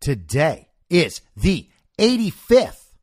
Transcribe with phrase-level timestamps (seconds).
[0.00, 1.68] Today is the
[2.00, 2.96] 85th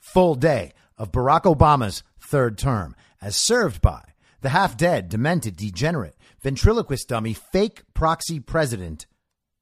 [0.00, 4.02] full day of Barack Obama's third term, as served by
[4.40, 9.06] the half dead, demented, degenerate, ventriloquist dummy, fake proxy president,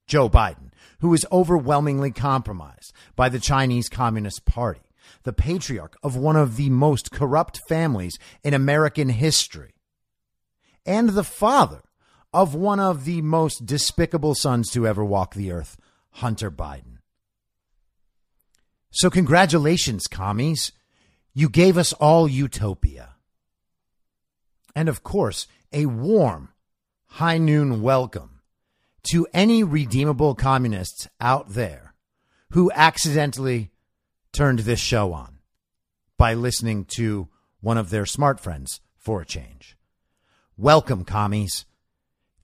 [0.08, 4.82] Joe Biden, who is overwhelmingly compromised by the Chinese Communist Party,
[5.22, 9.74] the patriarch of one of the most corrupt families in American history,
[10.84, 11.82] and the father
[12.34, 15.76] of one of the most despicable sons to ever walk the earth,
[16.10, 16.98] Hunter Biden.
[18.90, 20.72] So, congratulations, commies.
[21.32, 23.14] You gave us all utopia.
[24.74, 26.51] And of course, a warm
[27.16, 28.40] high noon welcome
[29.02, 31.92] to any redeemable communists out there
[32.52, 33.70] who accidentally
[34.32, 35.38] turned this show on
[36.16, 37.28] by listening to
[37.60, 39.76] one of their smart friends for a change.
[40.56, 41.66] Welcome, commies.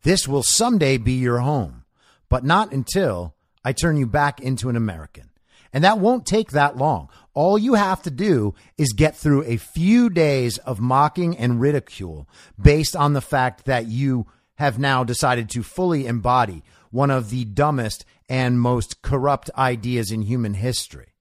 [0.02, 1.84] This will someday be your home,
[2.28, 5.30] but not until I turn you back into an American.
[5.72, 7.08] And that won't take that long.
[7.32, 12.28] All you have to do is get through a few days of mocking and ridicule
[12.60, 14.26] based on the fact that you
[14.58, 20.22] have now decided to fully embody one of the dumbest and most corrupt ideas in
[20.22, 21.14] human history.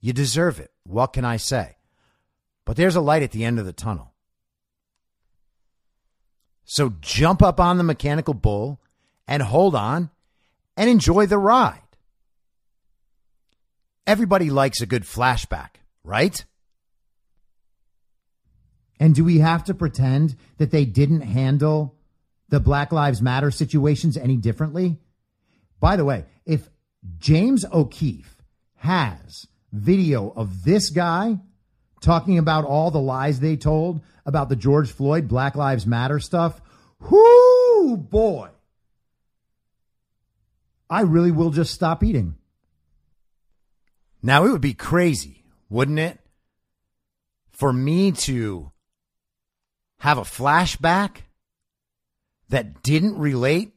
[0.00, 0.70] You deserve it.
[0.84, 1.76] What can I say?
[2.66, 4.12] But there's a light at the end of the tunnel.
[6.64, 8.80] So jump up on the mechanical bull
[9.26, 10.10] and hold on
[10.76, 11.80] and enjoy the ride.
[14.06, 16.44] Everybody likes a good flashback, right?
[18.98, 21.96] And do we have to pretend that they didn't handle
[22.48, 24.98] the Black Lives Matter situations any differently?
[25.80, 26.68] By the way, if
[27.18, 28.36] James O'Keefe
[28.76, 31.38] has video of this guy
[32.00, 36.60] talking about all the lies they told about the George Floyd Black Lives Matter stuff,
[37.00, 38.48] whoo boy.
[40.88, 42.36] I really will just stop eating.
[44.22, 46.18] Now, it would be crazy, wouldn't it?
[47.50, 48.70] For me to
[50.06, 51.22] have a flashback
[52.48, 53.72] that didn't relate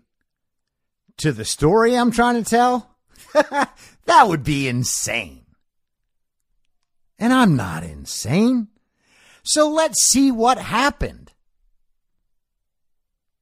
[1.18, 2.96] to the story I'm trying to tell?
[3.34, 5.48] that would be insane.
[7.18, 8.68] And I'm not insane.
[9.42, 11.34] So let's see what happened.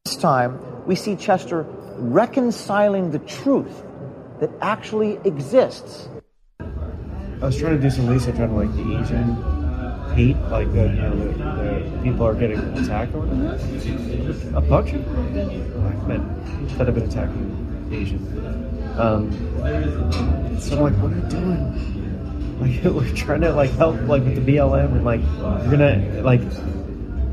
[0.06, 1.64] This time, we see Chester
[1.98, 3.84] reconciling the truth
[4.40, 6.08] that actually exists.
[6.62, 6.66] I
[7.42, 9.57] was trying to do some research on like the Asian
[10.18, 14.58] hate, like the you know the, the people are getting attacked or whatever.
[14.58, 16.22] A bunch of black men
[16.78, 18.20] that have been attacking Asian.
[18.98, 19.32] Um,
[20.60, 21.62] so I'm like, what are you doing?
[22.60, 26.42] Like we're trying to like help like with the BLM and like we're gonna like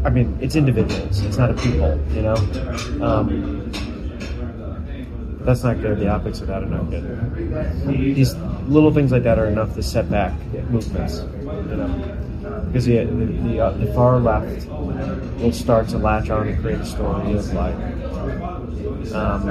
[0.04, 2.36] I mean it's individuals, it's not a people, you know.
[3.00, 3.72] Um,
[5.40, 5.98] that's not good.
[6.00, 7.04] The optics of that are not good.
[7.86, 8.34] These
[8.68, 10.32] little things like that are enough to set back
[10.70, 12.23] movements, you know,
[12.74, 14.66] because the the, the, uh, the far left
[15.38, 17.74] will start to latch on and create a story of like
[19.14, 19.42] um,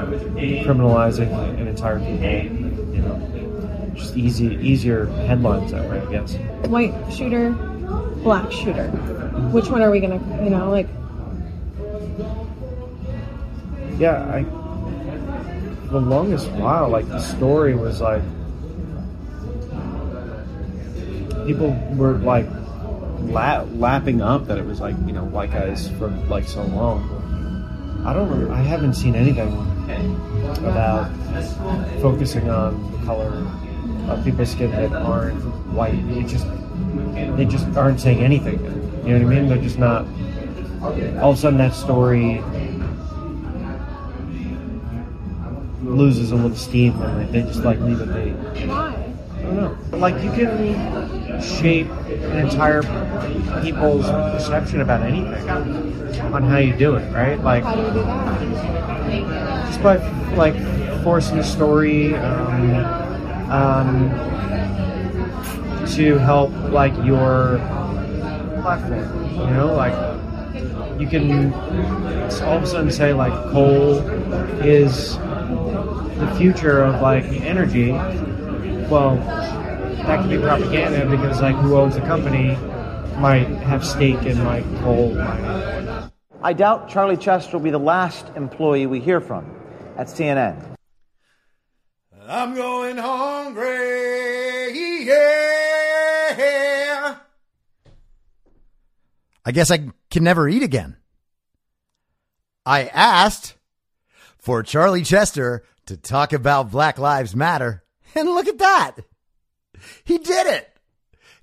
[0.62, 6.34] criminalizing an entire people, you know, just easy easier headlines that way, I guess.
[6.68, 7.52] White shooter,
[8.22, 8.88] black shooter.
[9.52, 10.88] Which one are we gonna, you know, like?
[13.98, 14.42] Yeah, I
[15.90, 18.22] the longest while, like the story was like
[21.46, 22.46] people were like
[23.32, 27.10] la- lapping up that it was like you know white guys for like so long.
[28.04, 28.52] I don't know.
[28.54, 29.52] I haven't seen anything
[30.58, 31.10] about
[32.00, 33.46] focusing on the color
[34.08, 35.40] of people's skin that aren't
[35.72, 35.94] white.
[35.94, 36.46] It just
[37.36, 38.62] they just aren't saying anything.
[39.06, 39.48] You know what I mean?
[39.48, 40.06] They're just not.
[41.22, 42.42] All of a sudden, that story
[45.82, 48.30] loses a little steam and they just like leave it be.
[48.66, 49.03] Why?
[49.44, 49.98] Don't know.
[49.98, 52.82] Like you can shape an entire
[53.62, 55.48] people's perception about anything
[56.32, 57.38] on how you do it, right?
[57.40, 59.66] Like How do you do that?
[59.66, 59.96] just by
[60.34, 60.54] like
[61.02, 62.74] forcing a story um,
[63.50, 64.10] um,
[65.88, 67.58] to help like your
[68.62, 69.30] platform.
[69.34, 69.92] You know, like
[71.00, 73.98] you can all of a sudden say like coal
[74.62, 75.16] is
[76.18, 77.92] the future of like energy.
[78.90, 82.56] Well, that could be propaganda because like who owns the company
[83.18, 86.10] might have stake in like coal mining.
[86.42, 89.50] I doubt Charlie Chester will be the last employee we hear from
[89.96, 90.76] at CNN.
[92.26, 93.64] I'm going hungry,
[95.06, 95.44] yeah.
[99.46, 100.96] I guess I can never eat again.
[102.66, 103.56] I asked
[104.38, 107.83] for Charlie Chester to talk about Black Lives Matter,
[108.14, 108.92] and look at that.
[110.04, 110.70] He did it.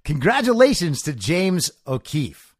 [0.03, 2.55] Congratulations to James O'Keefe.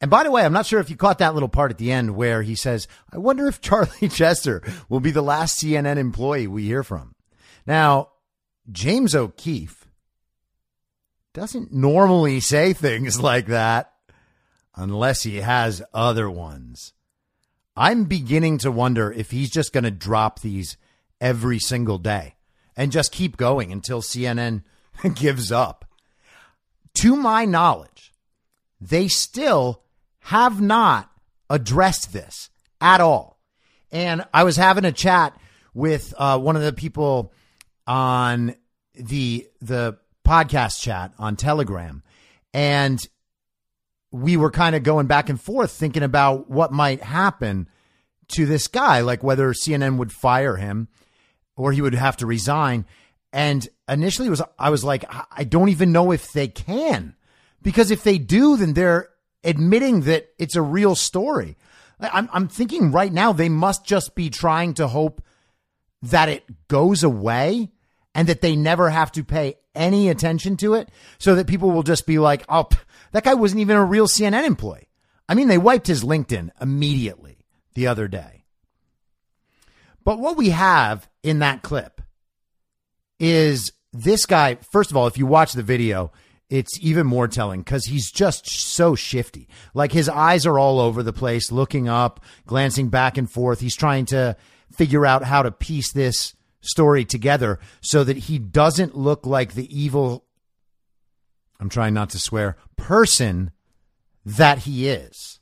[0.00, 1.90] And by the way, I'm not sure if you caught that little part at the
[1.90, 6.46] end where he says, I wonder if Charlie Chester will be the last CNN employee
[6.46, 7.14] we hear from.
[7.66, 8.10] Now,
[8.70, 9.86] James O'Keefe
[11.32, 13.92] doesn't normally say things like that
[14.74, 16.92] unless he has other ones.
[17.76, 20.76] I'm beginning to wonder if he's just going to drop these
[21.20, 22.35] every single day
[22.76, 24.62] and just keep going until CNN
[25.14, 25.84] gives up.
[26.96, 28.12] To my knowledge,
[28.80, 29.82] they still
[30.20, 31.10] have not
[31.48, 32.50] addressed this
[32.80, 33.38] at all.
[33.90, 35.38] And I was having a chat
[35.74, 37.32] with uh, one of the people
[37.86, 38.54] on
[38.94, 42.02] the the podcast chat on Telegram,
[42.52, 43.06] and
[44.10, 47.68] we were kind of going back and forth thinking about what might happen
[48.28, 50.88] to this guy, like whether CNN would fire him
[51.56, 52.86] or he would have to resign.
[53.32, 57.14] And initially was I was like, I don't even know if they can.
[57.62, 59.08] Because if they do, then they're
[59.42, 61.56] admitting that it's a real story.
[61.98, 65.22] I'm, I'm thinking right now they must just be trying to hope
[66.02, 67.70] that it goes away
[68.14, 71.82] and that they never have to pay any attention to it so that people will
[71.82, 72.68] just be like, oh,
[73.12, 74.88] that guy wasn't even a real CNN employee.
[75.28, 77.38] I mean, they wiped his LinkedIn immediately
[77.74, 78.35] the other day.
[80.06, 82.00] But what we have in that clip
[83.18, 84.54] is this guy.
[84.70, 86.12] First of all, if you watch the video,
[86.48, 89.48] it's even more telling because he's just so shifty.
[89.74, 93.58] Like his eyes are all over the place, looking up, glancing back and forth.
[93.58, 94.36] He's trying to
[94.70, 99.76] figure out how to piece this story together so that he doesn't look like the
[99.76, 100.24] evil,
[101.58, 103.50] I'm trying not to swear, person
[104.24, 105.40] that he is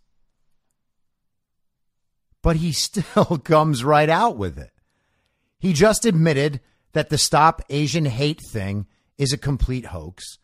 [2.45, 4.71] but he still comes right out with it.
[5.59, 6.61] He just admitted
[6.93, 8.87] that the Stop Asian Hate thing
[9.19, 10.39] is a complete hoax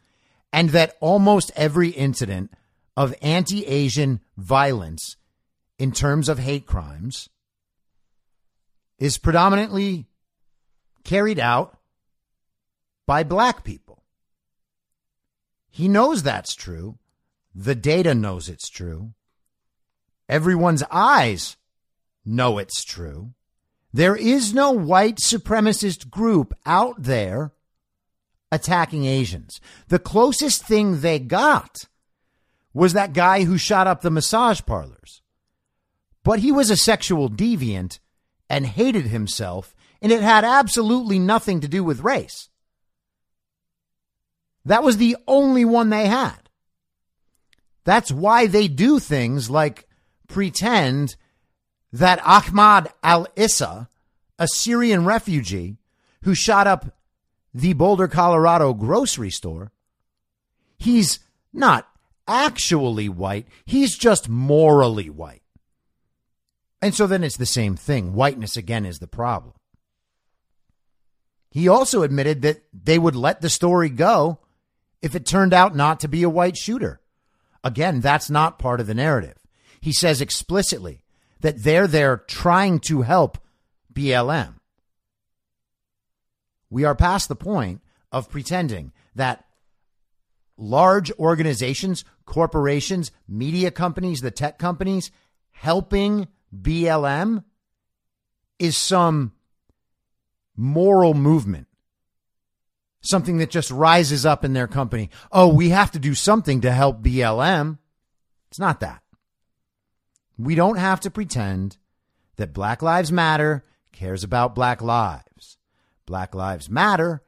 [0.52, 2.50] and that almost every incident
[2.97, 5.16] of anti Asian violence
[5.78, 7.28] in terms of hate crimes
[8.99, 10.07] is predominantly
[11.04, 11.78] carried out
[13.07, 14.02] by black people.
[15.69, 16.99] He knows that's true.
[17.54, 19.12] The data knows it's true.
[20.28, 21.57] Everyone's eyes
[22.31, 23.33] know it's true.
[23.93, 27.53] There is no white supremacist group out there
[28.53, 29.61] attacking Asians.
[29.89, 31.77] The closest thing they got
[32.73, 35.23] was that guy who shot up the massage parlors.
[36.23, 37.99] But he was a sexual deviant
[38.49, 42.49] and hated himself, and it had absolutely nothing to do with race.
[44.65, 46.49] That was the only one they had.
[47.85, 49.89] That's why they do things like
[50.29, 51.17] pretend
[51.92, 53.88] that Ahmad al Issa,
[54.38, 55.76] a Syrian refugee
[56.23, 56.97] who shot up
[57.52, 59.73] the Boulder, Colorado grocery store,
[60.78, 61.18] he's
[61.52, 61.88] not
[62.28, 65.42] actually white, he's just morally white.
[66.82, 68.14] And so then it's the same thing.
[68.14, 69.54] Whiteness again is the problem.
[71.50, 74.38] He also admitted that they would let the story go
[75.02, 77.00] if it turned out not to be a white shooter.
[77.64, 79.37] Again, that's not part of the narrative.
[79.80, 81.02] He says explicitly
[81.40, 83.38] that they're there trying to help
[83.92, 84.54] BLM.
[86.68, 87.80] We are past the point
[88.12, 89.44] of pretending that
[90.56, 95.11] large organizations, corporations, media companies, the tech companies
[95.50, 97.44] helping BLM
[98.59, 99.32] is some
[100.56, 101.66] moral movement.
[103.02, 105.09] Something that just rises up in their company.
[105.32, 107.78] Oh, we have to do something to help BLM.
[108.50, 109.02] It's not that.
[110.44, 111.76] We don't have to pretend
[112.37, 115.59] that Black Lives Matter cares about black lives.
[116.06, 117.23] Black Lives Matter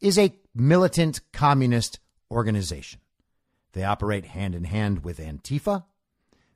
[0.00, 3.00] is a militant communist organization.
[3.72, 5.84] They operate hand in hand with Antifa.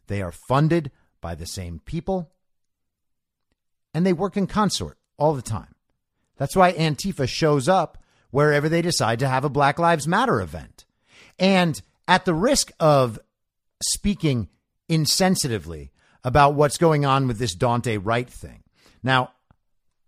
[0.08, 0.90] They are funded
[1.20, 2.32] by the same people.
[3.94, 5.76] And they work in consort all the time.
[6.38, 10.86] That's why Antifa shows up wherever they decide to have a Black Lives Matter event.
[11.38, 13.20] And at the risk of
[13.80, 14.48] speaking
[14.88, 15.90] insensitively
[16.24, 18.62] about what's going on with this Daunte Wright thing.
[19.02, 19.32] Now,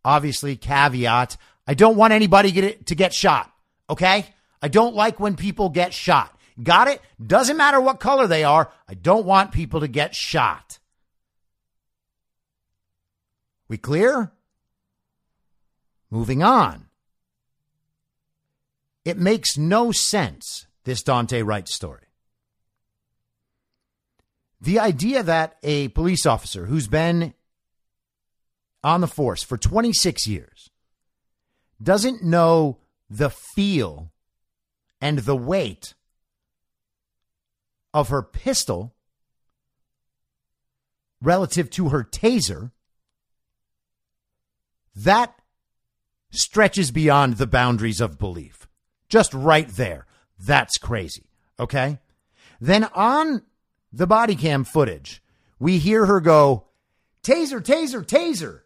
[0.05, 3.53] obviously, caveat I don't want anybody get to get shot,
[3.89, 4.27] okay?
[4.61, 6.37] I don't like when people get shot.
[6.63, 7.01] Got it?
[7.25, 8.71] Doesn't matter what color they are.
[8.89, 10.79] I don't want people to get shot.
[13.69, 14.33] We clear?
[16.11, 16.87] Moving on.
[19.05, 22.02] It makes no sense, this Daunte Wright story.
[24.63, 27.35] The idea that a police officer who's been
[28.85, 30.71] on the force for 26 years
[31.83, 32.79] doesn't know
[33.11, 34.13] the feel
[35.01, 35.95] and the weight
[37.93, 38.95] of her pistol
[41.21, 42.71] relative to her taser,
[44.95, 45.35] that
[46.31, 48.69] stretches beyond the boundaries of belief.
[49.09, 50.07] Just right there.
[50.39, 51.31] That's crazy.
[51.59, 51.99] Okay.
[52.61, 53.43] Then on
[53.93, 55.23] the body cam footage,
[55.59, 56.67] we hear her go,
[57.23, 58.61] Taser, taser, taser.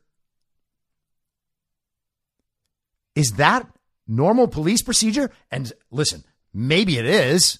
[3.14, 3.68] Is that
[4.06, 5.30] normal police procedure?
[5.50, 7.58] And listen, maybe it is.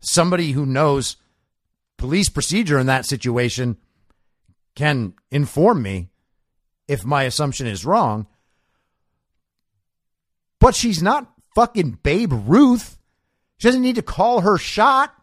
[0.00, 1.16] Somebody who knows
[1.96, 3.76] police procedure in that situation
[4.74, 6.10] can inform me
[6.88, 8.26] if my assumption is wrong.
[10.60, 12.98] But she's not fucking Babe Ruth.
[13.58, 15.14] She doesn't need to call her shot.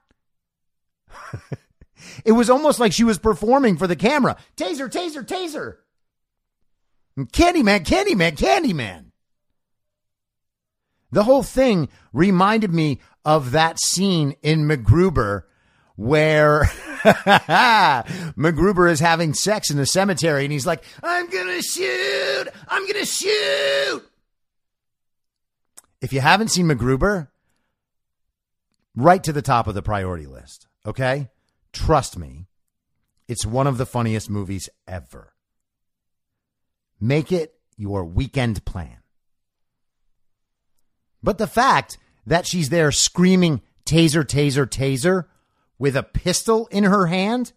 [2.26, 4.38] it was almost like she was performing for the camera.
[4.56, 5.78] Taser, taser, taser.
[7.18, 9.06] Candyman, Candyman, Candyman.
[11.12, 15.44] The whole thing reminded me of that scene in MacGruber
[15.96, 16.64] where
[17.04, 22.48] MacGruber is having sex in the cemetery and he's like, I'm to shoot.
[22.68, 24.04] I'm to shoot.
[26.02, 27.28] If you haven't seen MacGruber,
[28.96, 30.68] right to the top of the priority list.
[30.86, 31.30] Okay.
[31.74, 32.48] Trust me.
[33.28, 35.34] It's one of the funniest movies ever.
[37.00, 38.98] Make it your weekend plan.
[41.24, 45.26] But the fact that she's there screaming, taser, taser, taser,
[45.82, 47.54] with a pistol in her hand?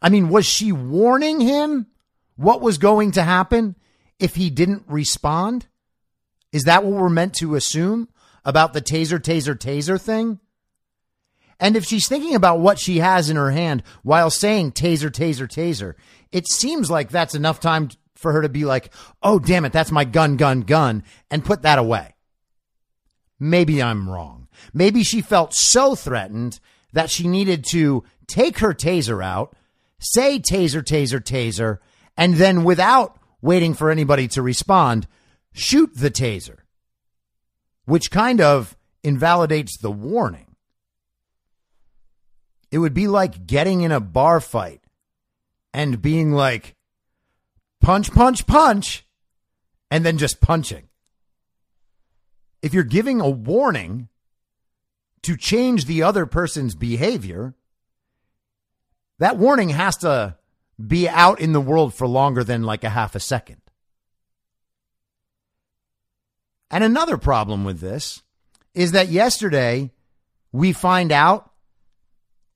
[0.00, 1.88] I mean, was she warning him
[2.36, 3.74] what was going to happen
[4.20, 5.66] if he didn't respond?
[6.52, 8.08] Is that what we're meant to assume
[8.44, 10.38] about the taser, taser, taser thing?
[11.58, 15.48] And if she's thinking about what she has in her hand while saying taser, taser,
[15.48, 15.94] taser,
[16.32, 19.92] it seems like that's enough time for her to be like, oh, damn it, that's
[19.92, 22.14] my gun, gun, gun, and put that away.
[23.38, 24.48] Maybe I'm wrong.
[24.72, 26.60] Maybe she felt so threatened
[26.92, 29.54] that she needed to take her taser out,
[29.98, 31.78] say taser, taser, taser,
[32.16, 35.06] and then without waiting for anybody to respond,
[35.52, 36.58] shoot the taser,
[37.84, 40.45] which kind of invalidates the warning.
[42.76, 44.82] It would be like getting in a bar fight
[45.72, 46.76] and being like,
[47.80, 49.06] punch, punch, punch,
[49.90, 50.86] and then just punching.
[52.60, 54.08] If you're giving a warning
[55.22, 57.54] to change the other person's behavior,
[59.20, 60.36] that warning has to
[60.78, 63.62] be out in the world for longer than like a half a second.
[66.70, 68.20] And another problem with this
[68.74, 69.92] is that yesterday
[70.52, 71.52] we find out,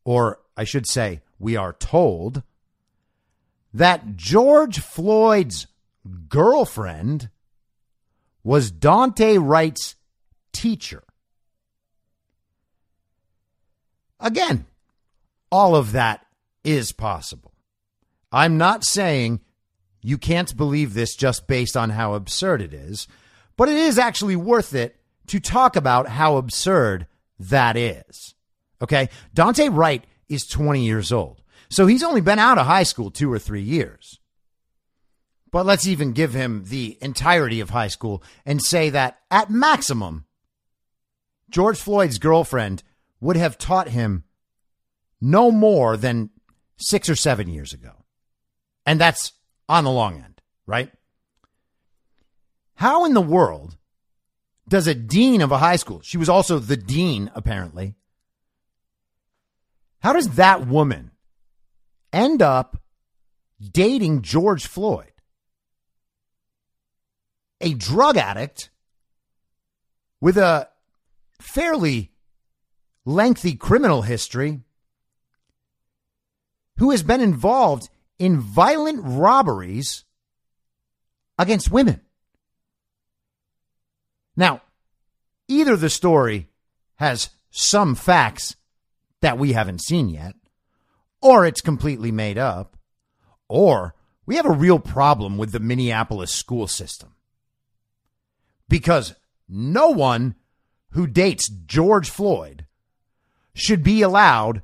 [0.05, 2.43] or I should say, we are told,
[3.73, 5.67] that George Floyd's
[6.29, 7.29] girlfriend
[8.43, 9.97] was Daunte Wright's
[10.53, 11.05] teacher.
[14.19, 14.67] Again,
[15.51, 16.27] all of that
[16.65, 17.53] is possible.
[18.33, 19.41] I'm not saying
[20.03, 23.09] you can't believe this just based on how absurd it is,
[23.57, 27.07] but it is actually worth it to talk about how absurd
[27.39, 28.35] that is.
[28.83, 29.09] Okay.
[29.35, 31.43] Daunte Wright is 20 years old.
[31.69, 34.19] So he's only been out of high school two or three years.
[35.51, 40.27] But let's even give him the entirety of high school and say that at maximum,
[41.51, 42.83] George Floyd's girlfriend
[43.21, 44.25] would have taught him
[45.21, 46.31] no more than
[46.77, 48.05] six or seven years ago.
[48.87, 49.33] And that's
[49.69, 50.91] on the long end, right?
[52.75, 53.77] How in the world
[54.69, 57.97] does a dean of a high school, she was also the dean, apparently,
[60.01, 61.11] how does that woman
[62.13, 62.81] end up
[63.61, 65.13] dating George Floyd?
[67.61, 68.71] A drug addict
[70.21, 70.69] with a
[71.41, 72.13] fairly
[73.05, 74.61] lengthy criminal history
[76.79, 80.05] who has been involved in violent robberies
[81.39, 82.01] against women.
[84.37, 84.63] Now,
[85.49, 86.49] either the story
[86.97, 88.57] has some facts
[89.23, 90.35] that we haven't seen yet,
[91.21, 92.77] or it's completely made up,
[93.49, 93.95] or
[94.27, 97.15] we have a real problem with the Minneapolis school system.
[98.69, 99.15] Because
[99.49, 100.37] no one
[100.91, 102.67] who dates George Floyd
[103.55, 104.63] should be allowed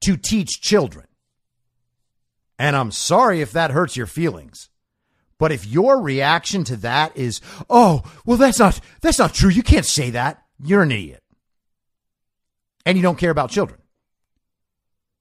[0.00, 1.06] to teach children.
[2.58, 4.68] And I'm sorry if that hurts your feelings.
[5.38, 9.50] But if your reaction to that is, "Oh, well that's not that's not true.
[9.50, 11.22] You can't say that." You're an idiot.
[12.88, 13.78] And you don't care about children.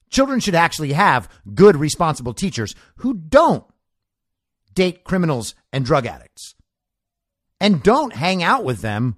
[0.10, 3.66] Children should actually have good responsible teachers who don't
[4.74, 6.56] date criminals and drug addicts.
[7.60, 9.18] And don't hang out with them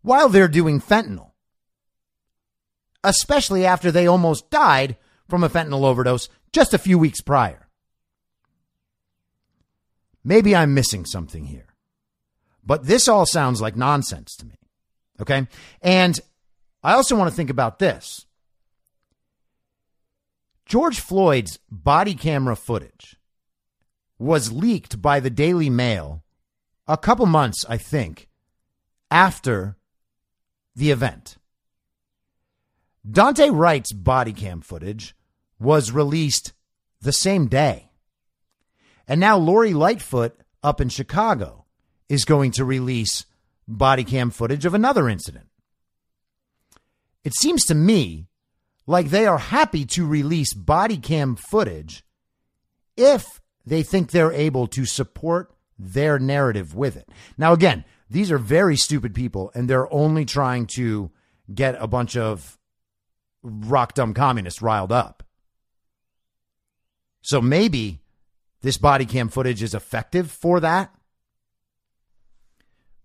[0.00, 1.32] while they're doing fentanyl.
[3.04, 4.96] Especially after they almost died
[5.28, 7.68] from a fentanyl overdose just a few weeks prior.
[10.24, 11.74] Maybe I'm missing something here,
[12.64, 14.54] but this all sounds like nonsense to me.
[15.20, 15.46] Okay.
[15.82, 16.18] And
[16.82, 18.26] I also want to think about this
[20.66, 23.16] George Floyd's body camera footage
[24.18, 26.22] was leaked by the Daily Mail
[26.86, 28.28] a couple months, I think,
[29.10, 29.76] after
[30.74, 31.36] the event.
[33.08, 35.14] Daunte Wright's body cam footage
[35.58, 36.52] was released
[37.00, 37.90] the same day.
[39.08, 41.66] And now Lori Lightfoot up in Chicago
[42.08, 43.26] is going to release
[43.66, 45.48] body cam footage of another incident.
[47.24, 48.28] It seems to me
[48.86, 52.04] like they are happy to release body cam footage
[52.96, 57.08] if they think they're able to support their narrative with it.
[57.38, 61.10] Now, again, these are very stupid people and they're only trying to
[61.52, 62.58] get a bunch of
[63.42, 65.22] rock dumb communists riled up.
[67.22, 68.00] So maybe
[68.62, 70.92] this body cam footage is effective for that.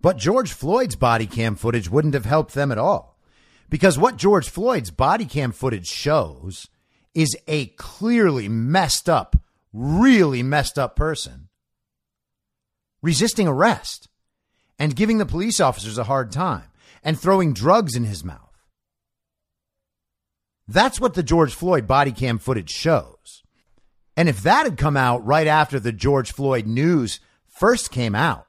[0.01, 3.16] But George Floyd's body cam footage wouldn't have helped them at all.
[3.69, 6.67] Because what George Floyd's body cam footage shows
[7.13, 9.35] is a clearly messed up,
[9.73, 11.47] really messed up person
[13.01, 14.09] resisting arrest
[14.79, 16.65] and giving the police officers a hard time
[17.03, 18.41] and throwing drugs in his mouth.
[20.67, 23.43] That's what the George Floyd body cam footage shows.
[24.17, 28.47] And if that had come out right after the George Floyd news first came out,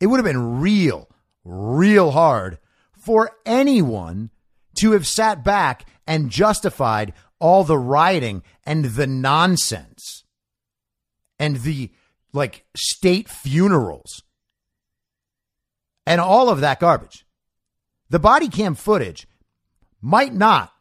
[0.00, 1.08] it would have been real,
[1.44, 2.58] real hard
[3.02, 4.30] for anyone
[4.78, 10.22] to have sat back and justified all the rioting and the nonsense
[11.38, 11.90] and the
[12.32, 14.22] like state funerals
[16.06, 17.26] and all of that garbage.
[18.08, 19.26] The body cam footage
[20.00, 20.72] might not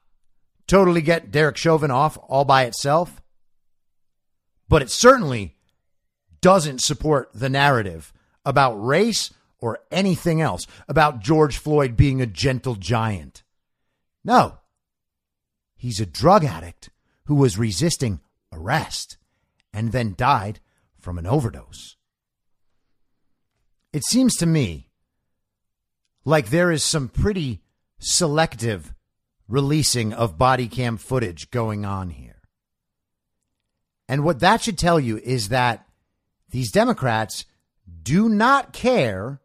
[0.67, 3.21] totally get Derek Chauvin off all by itself,
[4.69, 5.55] but it certainly
[6.39, 8.13] doesn't support the narrative
[8.45, 9.31] about race
[9.61, 13.43] or anything else, about George Floyd being a gentle giant.
[14.23, 14.57] No.
[15.77, 16.89] He's a drug addict
[17.25, 18.19] who was resisting
[18.51, 19.17] arrest
[19.73, 20.59] and then died
[20.99, 21.95] from an overdose.
[23.93, 24.89] It seems to me
[26.25, 27.61] like there is some pretty
[27.99, 28.93] selective
[29.47, 32.41] releasing of body cam footage going on here.
[34.07, 35.85] And what that should tell you is that
[36.49, 37.45] these Democrats
[38.03, 39.41] do not care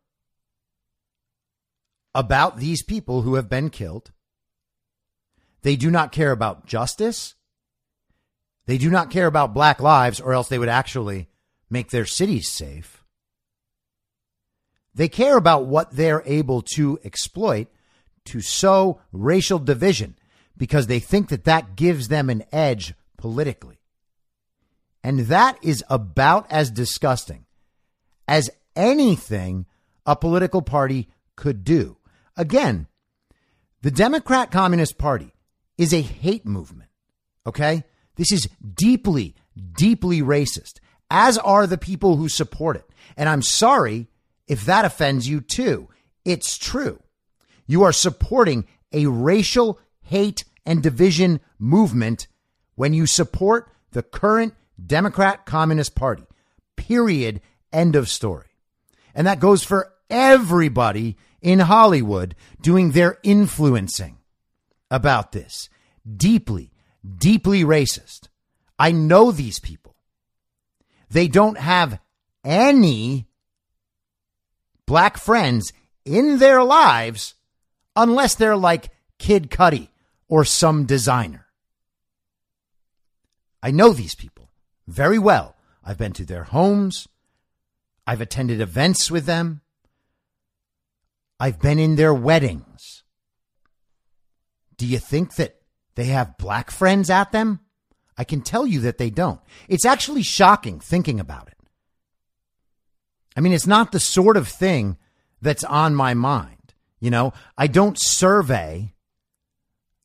[2.17, 4.11] about these people who have been killed.
[5.61, 7.35] They do not care about justice.
[8.65, 11.29] They do not care about black lives, or else they would actually
[11.69, 13.05] make their cities safe.
[14.95, 17.69] They care about what they're able to exploit
[18.25, 20.17] to sow racial division
[20.57, 23.79] because they think that that gives them an edge politically.
[25.05, 27.45] And that is about as disgusting
[28.27, 29.67] as anything
[30.07, 31.99] a political party could do.
[32.37, 32.87] Again,
[33.83, 35.33] the Democrat Communist Party
[35.79, 36.91] is a hate movement.
[37.47, 37.85] Okay?
[38.17, 39.35] This is deeply,
[39.77, 42.89] deeply racist, as are the people who support it.
[43.17, 44.09] And I'm sorry
[44.49, 45.89] if that offends you too.
[46.25, 47.01] It's true.
[47.67, 52.27] You are supporting a racial hate and division movement
[52.75, 56.25] when you support the current Democrat Communist Party.
[56.77, 57.41] Period.
[57.73, 58.47] End of story.
[59.15, 64.19] And that goes for everybody in Hollywood doing their influencing
[64.91, 65.69] about this.
[66.17, 66.73] Deeply,
[67.19, 68.29] deeply racist.
[68.79, 69.97] I know these people.
[71.09, 71.99] They don't have
[72.45, 73.27] any
[74.87, 75.73] black friends
[76.05, 77.35] in their lives
[77.95, 79.89] unless they're like Kid Cudi
[80.29, 81.47] or some designer.
[83.63, 84.51] I know these people
[84.87, 85.57] very well.
[85.85, 87.09] I've been to their homes.
[88.07, 89.63] I've attended events with them.
[91.39, 93.03] I've been in their weddings.
[94.77, 95.57] Do you think that
[95.95, 97.61] they have black friends at them?
[98.19, 99.41] I can tell you that they don't.
[99.69, 101.59] It's actually shocking thinking about it.
[103.37, 104.97] I mean, it's not the sort of thing
[105.43, 106.75] that's on my mind.
[107.01, 108.95] You know, I don't survey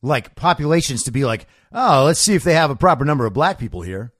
[0.02, 3.32] like populations to be like, oh, let's see if they have a proper number of
[3.32, 4.12] black people here.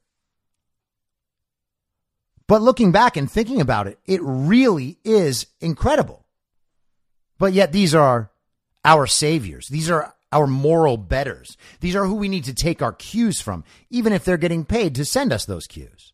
[2.47, 6.22] But looking back and thinking about it, it really is incredible.
[7.43, 8.31] But yet these are
[8.85, 9.67] our saviors.
[9.67, 11.57] These are our moral betters.
[11.81, 14.95] These are who we need to take our cues from, even if they're getting paid
[14.95, 16.13] to send us those cues.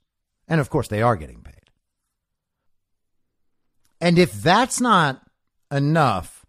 [0.49, 1.69] And of course, they are getting paid.
[4.01, 5.21] And if that's not
[5.71, 6.47] enough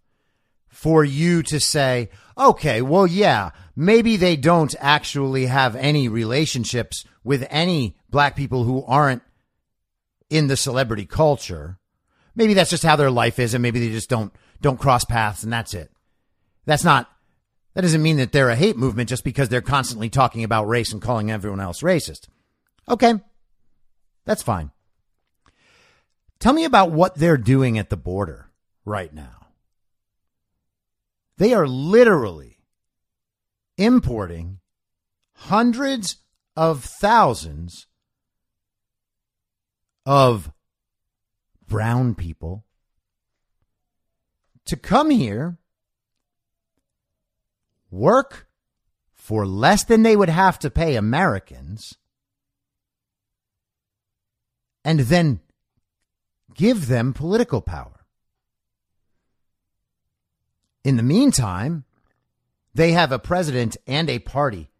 [0.70, 7.46] for you to say, okay, well, yeah, maybe they don't actually have any relationships with
[7.50, 9.20] any black people who aren't
[10.30, 11.78] in the celebrity culture.
[12.34, 15.42] Maybe that's just how their life is, and maybe they just don't don't cross paths,
[15.42, 15.90] and that's it.
[16.66, 17.10] That's not.
[17.74, 20.92] That doesn't mean that they're a hate movement just because they're constantly talking about race
[20.92, 22.28] and calling everyone else racist.
[22.88, 23.14] Okay,
[24.24, 24.70] that's fine.
[26.40, 28.50] Tell me about what they're doing at the border
[28.84, 29.46] right now.
[31.36, 32.58] They are literally
[33.78, 34.58] importing
[35.34, 36.16] hundreds
[36.56, 37.86] of thousands
[40.04, 40.50] of
[41.66, 42.64] brown people
[44.70, 45.58] to come here,
[47.90, 48.46] work
[49.12, 51.98] for less than they would have to pay Americans,
[54.84, 55.40] and then
[56.54, 58.06] give them political power.
[60.84, 61.84] In the meantime,
[62.72, 64.70] they have a president and a party.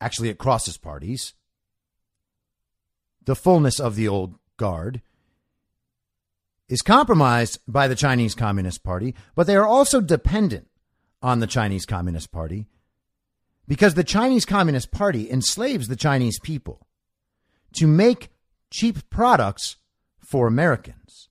[0.00, 1.34] Actually, it crosses parties.
[3.26, 5.02] The fullness of the old guard
[6.68, 10.68] is compromised by the Chinese Communist Party, but they are also dependent
[11.22, 12.66] on the Chinese Communist Party
[13.66, 16.86] because the Chinese Communist Party enslaves the Chinese people
[17.74, 18.28] to make
[18.70, 19.76] cheap products
[20.18, 21.28] for Americans.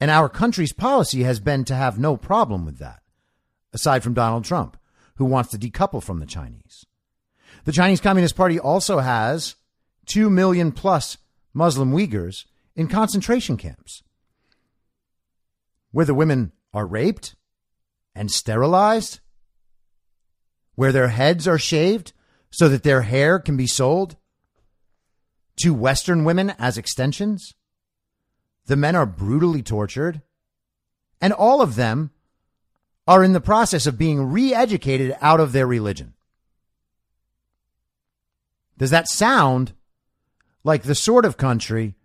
[0.00, 3.00] And our country's policy has been to have no problem with that,
[3.72, 4.76] aside from Donald Trump,
[5.16, 6.86] who wants to decouple from the Chinese.
[7.64, 9.56] The Chinese Communist Party also has
[10.06, 11.18] 2 million plus
[11.52, 14.02] Muslim Uyghurs in concentration camps,
[15.92, 17.34] where the women are raped
[18.14, 19.20] and sterilized,
[20.74, 22.12] where their heads are shaved
[22.50, 24.16] so that their hair can be sold
[25.56, 27.54] to Western women as extensions.
[28.66, 30.22] The men are brutally tortured,
[31.20, 32.10] and all of them
[33.06, 36.14] are in the process of being re educated out of their religion.
[38.78, 39.72] Does that sound
[40.64, 41.96] like the sort of country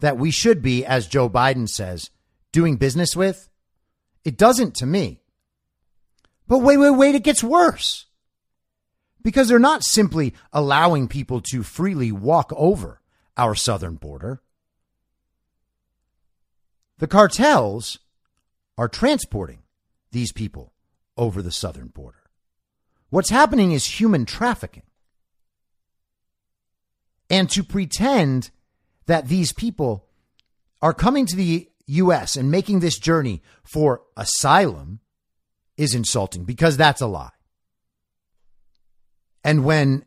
[0.00, 2.10] that we should be, as Joe Biden says,
[2.52, 3.48] doing business with?
[4.24, 5.20] It doesn't to me.
[6.46, 8.06] But wait, wait, wait, it gets worse.
[9.22, 13.00] Because they're not simply allowing people to freely walk over
[13.36, 14.42] our southern border.
[16.98, 17.98] The cartels
[18.76, 19.62] are transporting
[20.10, 20.72] these people
[21.16, 22.22] over the southern border.
[23.10, 24.84] What's happening is human trafficking.
[27.28, 28.50] And to pretend
[29.06, 30.06] that these people
[30.80, 32.36] are coming to the U.S.
[32.36, 35.00] and making this journey for asylum
[35.76, 37.30] is insulting because that's a lie.
[39.44, 40.04] And when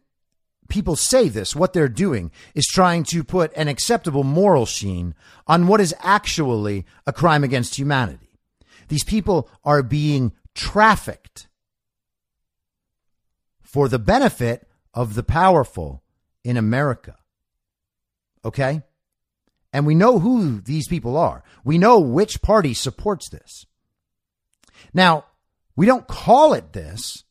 [0.69, 5.15] people say this, what they're doing is trying to put an acceptable moral sheen
[5.47, 8.39] on what is actually a crime against humanity.
[8.87, 11.47] These people are being trafficked
[13.61, 16.03] for the benefit of the powerful
[16.43, 17.15] in America.
[18.43, 18.83] Okay?
[19.75, 21.43] And we know who these people are.
[21.65, 23.65] We know which party supports this.
[24.93, 25.25] Now,
[25.75, 27.25] we don't call it this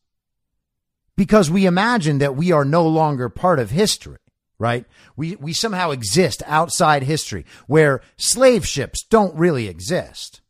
[1.17, 4.19] because we imagine that we are no longer part of history,
[4.59, 4.85] right?
[5.17, 10.43] We, we somehow exist outside history where slave ships don't really exist.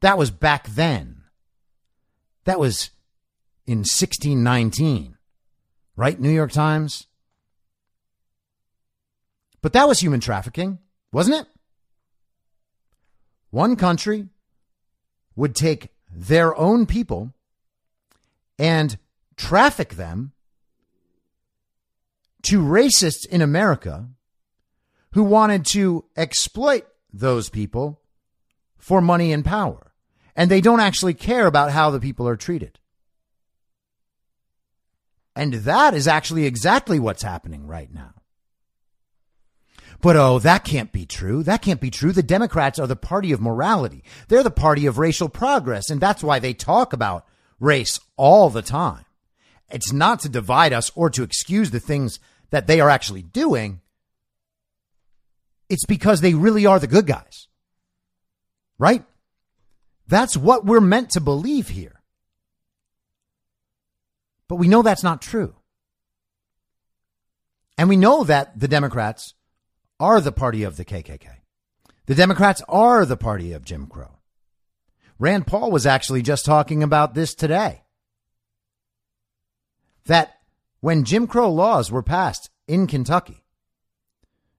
[0.00, 1.22] That was back then.
[2.44, 2.90] That was
[3.64, 5.16] in 1619,
[5.96, 6.20] right?
[6.20, 7.06] New York Times.
[9.62, 10.80] But that was human trafficking,
[11.12, 11.46] wasn't it?
[13.50, 14.28] One country
[15.36, 17.32] would take their own people
[18.58, 18.98] and
[19.36, 20.32] traffic them
[22.42, 24.08] to racists in America
[25.12, 28.00] who wanted to exploit those people
[28.78, 29.92] for money and power.
[30.34, 32.78] And they don't actually care about how the people are treated.
[35.36, 38.14] And that is actually exactly what's happening right now.
[40.02, 41.44] But oh, that can't be true.
[41.44, 42.10] That can't be true.
[42.10, 44.02] The Democrats are the party of morality.
[44.26, 45.90] They're the party of racial progress.
[45.90, 47.24] And that's why they talk about
[47.60, 49.04] race all the time.
[49.70, 52.18] It's not to divide us or to excuse the things
[52.50, 53.80] that they are actually doing.
[55.68, 57.46] It's because they really are the good guys.
[58.78, 59.04] Right?
[60.08, 62.02] That's what we're meant to believe here.
[64.48, 65.54] But we know that's not true.
[67.78, 69.34] And we know that the Democrats
[70.02, 71.28] are the party of the KKK.
[72.06, 74.18] The Democrats are the party of Jim Crow.
[75.20, 77.84] Rand Paul was actually just talking about this today.
[80.06, 80.34] That
[80.80, 83.44] when Jim Crow laws were passed in Kentucky,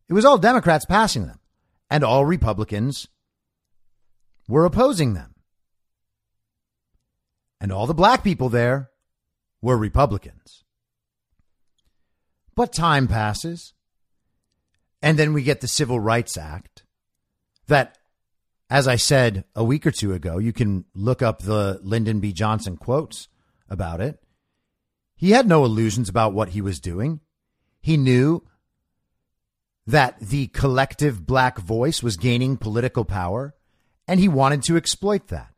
[0.08, 1.42] it was all Democrats passing them,
[1.90, 3.10] and all Republicans
[4.48, 5.36] were opposing them.
[7.60, 8.92] And all the black people there
[9.62, 10.64] were Republicans.
[12.56, 13.74] But time passes.
[15.04, 16.84] And then we get the Civil Rights Act
[17.68, 18.00] that,
[18.70, 22.34] as I said a week or two ago, you can look up the Lyndon B.
[22.34, 23.28] Johnson quotes
[23.70, 24.20] about it.
[25.16, 27.20] He had no illusions about what he was doing.
[27.82, 28.44] He knew
[29.86, 33.54] that the collective black voice was gaining political power,
[34.08, 35.54] and he wanted to exploit that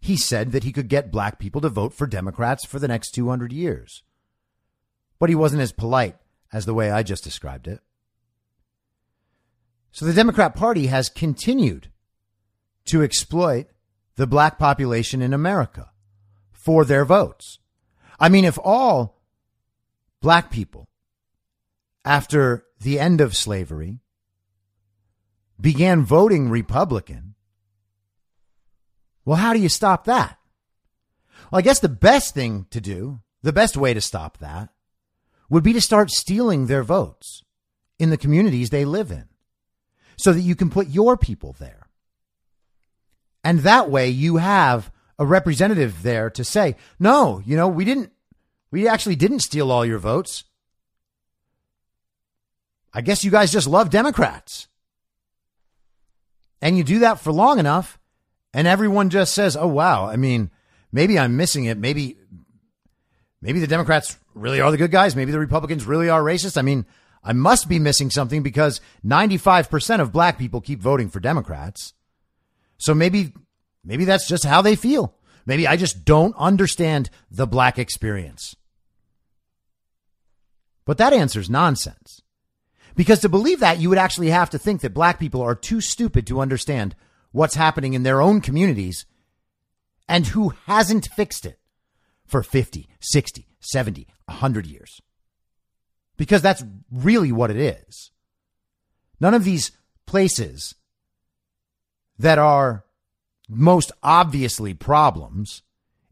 [0.00, 3.10] he said that he could get black people to vote for Democrats for the next
[3.10, 4.02] 200 years.
[5.18, 6.16] But he wasn't as polite
[6.52, 7.80] as the way I just described it.
[9.92, 11.90] So the Democrat Party has continued
[12.86, 13.66] to exploit
[14.16, 15.90] the black population in America
[16.52, 17.58] for their votes.
[18.18, 19.22] I mean, if all
[20.20, 20.88] black people
[22.04, 24.00] after the end of slavery
[25.60, 27.34] began voting Republican,
[29.24, 30.38] well, how do you stop that?
[31.50, 34.70] Well, I guess the best thing to do, the best way to stop that,
[35.48, 37.42] would be to start stealing their votes
[37.98, 39.28] in the communities they live in
[40.18, 41.86] so that you can put your people there.
[43.44, 48.12] And that way you have a representative there to say, no, you know, we didn't,
[48.70, 50.44] we actually didn't steal all your votes.
[52.92, 54.68] I guess you guys just love Democrats.
[56.60, 57.98] And you do that for long enough,
[58.52, 60.50] and everyone just says, "Oh wow." I mean,
[60.90, 61.78] maybe I'm missing it.
[61.78, 62.16] Maybe
[63.40, 65.14] maybe the Democrats really are the good guys.
[65.14, 66.56] Maybe the Republicans really are racist.
[66.56, 66.86] I mean,
[67.22, 71.94] I must be missing something because 95% of black people keep voting for Democrats.
[72.78, 73.32] So maybe
[73.84, 75.14] maybe that's just how they feel.
[75.46, 78.54] Maybe I just don't understand the black experience.
[80.84, 82.22] But that answer's nonsense.
[82.94, 85.80] Because to believe that, you would actually have to think that black people are too
[85.80, 86.96] stupid to understand
[87.30, 89.06] what's happening in their own communities
[90.08, 91.58] and who hasn't fixed it
[92.26, 95.00] for 50, 60, 70, 100 years.
[96.18, 98.10] Because that's really what it is.
[99.20, 99.72] None of these
[100.06, 100.74] places
[102.18, 102.84] that are
[103.48, 105.62] most obviously problems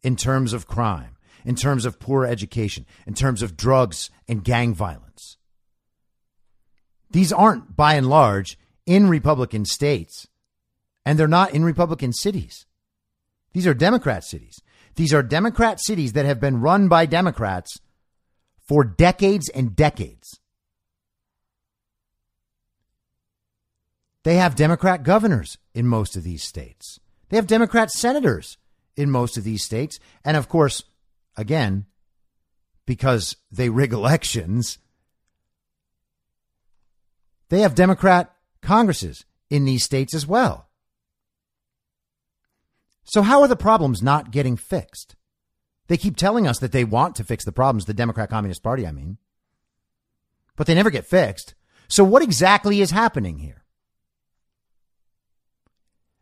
[0.03, 4.75] in terms of crime, in terms of poor education, in terms of drugs and gang
[4.75, 5.37] violence.
[7.11, 10.29] These aren't, by and large, in Republican states,
[11.05, 12.67] and they're not in Republican cities.
[13.53, 14.61] These are Democrat cities.
[14.95, 17.81] These are Democrat cities that have been run by Democrats
[18.67, 20.41] for decades and decades.
[24.25, 26.99] They have Democrat governors in most of these states.
[27.29, 28.59] They have Democrat senators
[28.97, 30.01] in most of these states.
[30.25, 30.83] And of course,
[31.37, 31.87] again,
[32.87, 34.79] because they rig elections,
[37.51, 40.69] they have Democrat Congresses in these states as well.
[43.05, 45.15] So, how are the problems not getting fixed?
[45.89, 48.87] They keep telling us that they want to fix the problems, the Democrat Communist Party,
[48.87, 49.19] I mean,
[50.57, 51.55] but they never get fixed.
[51.89, 53.63] So, what exactly is happening here?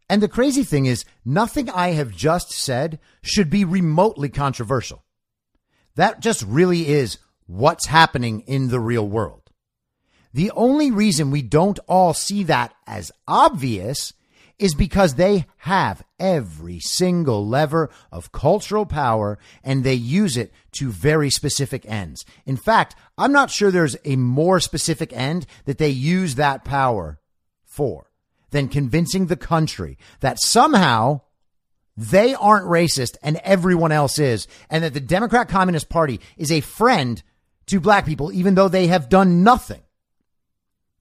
[0.09, 5.03] And the crazy thing is, nothing I have just said should be remotely controversial.
[5.97, 9.51] That just really is what's happening in the real world.
[10.35, 14.13] The only reason we don't all see that as obvious
[14.59, 20.91] is because they have every single lever of cultural power and they use it to
[20.91, 22.25] very specific ends.
[22.47, 27.19] In fact, I'm not sure there's a more specific end that they use that power
[27.65, 28.11] for
[28.51, 31.21] than convincing the country that somehow
[31.97, 36.61] they aren't racist and everyone else is, and that the Democrat Communist Party is a
[36.61, 37.23] friend
[37.67, 39.83] to black people, even though they have done nothing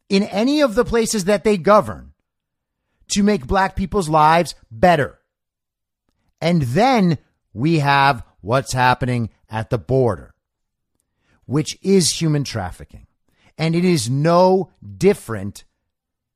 [0.10, 2.13] in any of the places that they govern
[3.10, 5.20] to make black people's lives better.
[6.42, 7.18] And then
[7.54, 10.34] we have what's happening at the border,
[11.46, 13.08] which is human trafficking.
[13.58, 15.64] And it is no different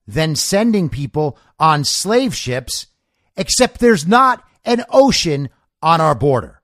[0.08, 2.88] than sending people on slave ships,
[3.36, 5.50] except there's not an ocean
[5.82, 6.62] on our border.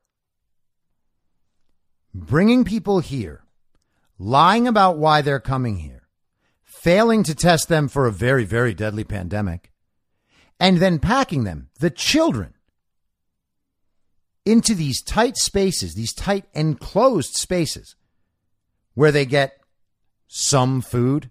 [2.13, 3.43] Bringing people here,
[4.17, 6.07] lying about why they're coming here,
[6.63, 9.72] failing to test them for a very, very deadly pandemic,
[10.63, 12.53] and then packing them, the children,
[14.45, 17.97] into these tight spaces, these tight enclosed spaces
[18.93, 19.59] where they get
[20.29, 21.29] some food,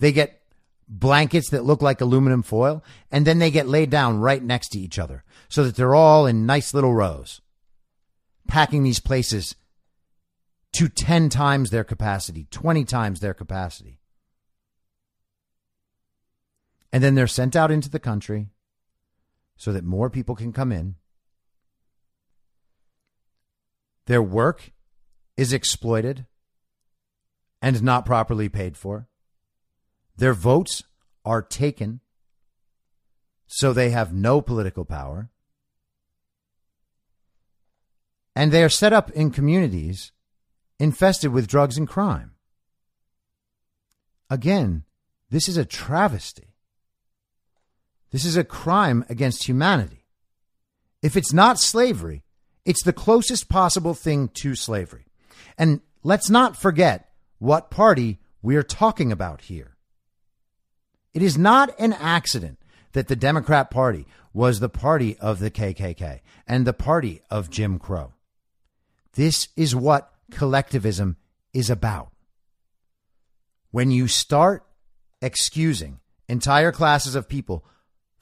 [0.00, 0.42] they get
[0.88, 4.80] blankets that look like aluminum foil, and then they get laid down right next to
[4.80, 7.40] each other so that they're all in nice little rows,
[8.48, 9.54] packing these places
[10.72, 13.95] to 10 times their capacity, 20 times their capacity.
[16.96, 18.48] And then they're sent out into the country
[19.54, 20.94] so that more people can come in.
[24.06, 24.72] Their work
[25.36, 26.24] is exploited
[27.60, 29.08] and not properly paid for.
[30.16, 30.84] Their votes
[31.22, 32.00] are taken
[33.46, 35.28] so they have no political power.
[38.34, 40.12] And they are set up in communities
[40.78, 42.30] infested with drugs and crime.
[44.30, 44.84] Again,
[45.28, 46.55] this is a travesty.
[48.16, 50.06] This is a crime against humanity.
[51.02, 52.22] If it's not slavery,
[52.64, 55.04] it's the closest possible thing to slavery.
[55.58, 59.76] And let's not forget what party we are talking about here.
[61.12, 62.58] It is not an accident
[62.92, 67.78] that the Democrat Party was the party of the KKK and the party of Jim
[67.78, 68.14] Crow.
[69.12, 71.18] This is what collectivism
[71.52, 72.12] is about.
[73.72, 74.64] When you start
[75.20, 76.00] excusing
[76.30, 77.62] entire classes of people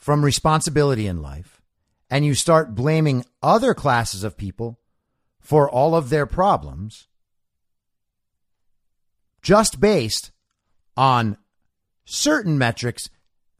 [0.04, 1.62] from responsibility in life
[2.10, 4.78] and you start blaming other classes of people
[5.40, 7.08] for all of their problems
[9.40, 10.30] just based
[10.94, 11.38] on
[12.04, 13.08] certain metrics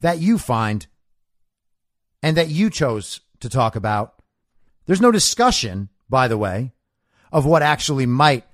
[0.03, 0.87] that you find
[2.23, 4.13] and that you chose to talk about.
[4.85, 6.75] There's no discussion, by the way,
[7.33, 8.45] of what actually might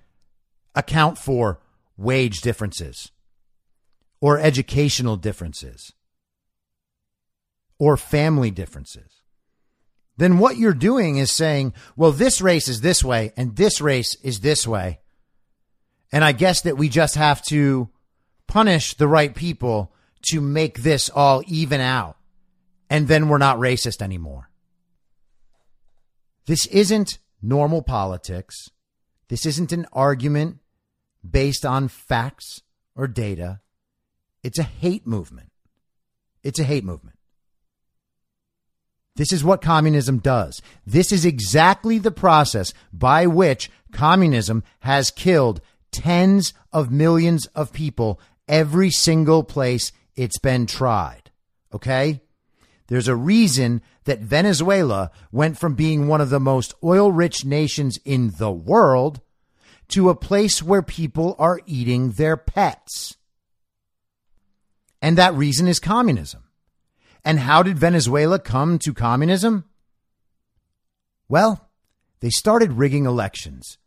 [0.77, 1.59] account for
[1.97, 3.11] wage differences
[4.21, 5.93] or educational differences
[7.81, 9.23] or family differences,
[10.19, 14.15] then what you're doing is saying, well, this race is this way and this race
[14.23, 15.01] is this way.
[16.13, 17.89] And I guess that we just have to
[18.47, 19.95] punish the right people
[20.31, 22.19] to make this all even out.
[22.91, 24.51] And then we're not racist anymore.
[26.45, 28.69] This isn't normal politics.
[29.29, 30.59] This isn't an argument
[31.29, 32.61] based on facts
[32.95, 33.61] or data.
[34.43, 35.51] It's a hate movement.
[36.43, 37.17] It's a hate movement.
[39.21, 40.63] This is what communism does.
[40.87, 45.61] This is exactly the process by which communism has killed
[45.93, 48.19] tens of millions of people
[48.49, 51.31] every single place it's been tried.
[51.75, 52.23] Okay?
[52.87, 57.99] There's a reason that Venezuela went from being one of the most oil rich nations
[58.07, 59.21] in the world
[59.89, 63.19] to a place where people are eating their pets.
[65.03, 66.45] And that reason is communism.
[67.25, 69.65] And how did Venezuela come to communism?
[71.29, 71.69] Well,
[72.21, 73.79] they started rigging elections.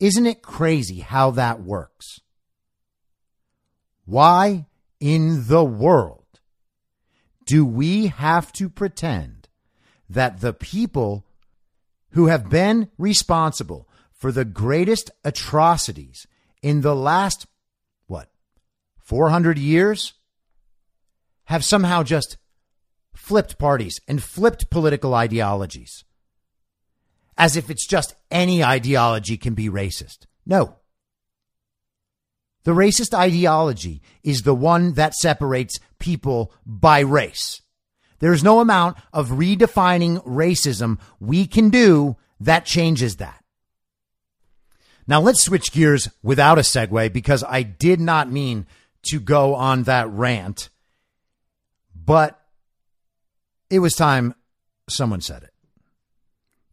[0.00, 2.20] Isn't it crazy how that works?
[4.04, 4.66] Why
[5.00, 6.24] in the world
[7.46, 9.48] do we have to pretend
[10.08, 11.24] that the people
[12.10, 16.26] who have been responsible for the greatest atrocities
[16.62, 17.46] in the last,
[18.06, 18.30] what,
[18.98, 20.14] 400 years
[21.44, 22.36] have somehow just
[23.28, 26.04] flipped parties and flipped political ideologies?
[27.36, 30.26] As if it's just any ideology can be racist.
[30.46, 30.76] No.
[32.64, 37.60] The racist ideology is the one that separates people by race.
[38.18, 43.44] There's no amount of redefining racism we can do that changes that.
[45.06, 48.66] Now let's switch gears without a segue because I did not mean
[49.04, 50.70] to go on that rant,
[51.94, 52.37] but
[53.70, 54.34] it was time
[54.88, 55.52] someone said it.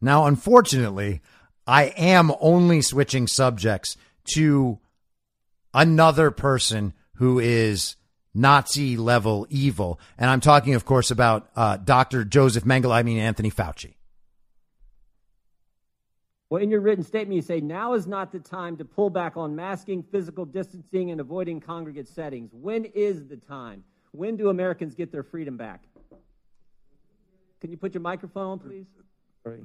[0.01, 1.21] Now, unfortunately,
[1.67, 3.97] I am only switching subjects
[4.35, 4.79] to
[5.73, 7.95] another person who is
[8.33, 9.99] Nazi level evil.
[10.17, 12.25] And I'm talking, of course, about uh, Dr.
[12.25, 13.93] Joseph Mengele, I mean, Anthony Fauci.
[16.49, 19.35] Well, in your written statement, you say now is not the time to pull back
[19.35, 22.51] on masking, physical distancing, and avoiding congregate settings.
[22.53, 23.83] When is the time?
[24.11, 25.81] When do Americans get their freedom back?
[27.61, 28.85] Can you put your microphone on, please?
[29.43, 29.61] Sorry.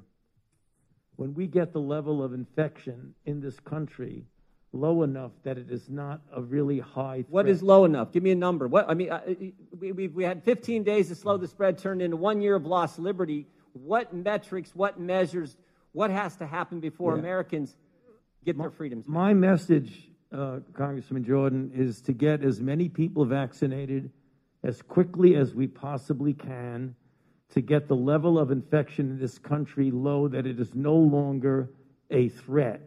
[1.16, 4.24] When we get the level of infection in this country
[4.72, 7.30] low enough that it is not a really high threat.
[7.30, 8.12] What is low enough?
[8.12, 8.68] Give me a number.
[8.68, 9.10] What I mean,
[9.78, 12.64] we, we, we had 15 days to slow the spread, turned into one year of
[12.64, 13.46] lost liberty.
[13.72, 15.56] What metrics, what measures,
[15.92, 17.20] what has to happen before Yeah.
[17.20, 17.76] Americans
[18.44, 19.06] get their freedoms?
[19.06, 19.12] back?
[19.12, 24.10] My message, uh, Congressman Jordan, is to get as many people vaccinated
[24.62, 26.94] as quickly as we possibly can
[27.50, 31.70] to get the level of infection in this country low that it is no longer
[32.10, 32.80] a threat.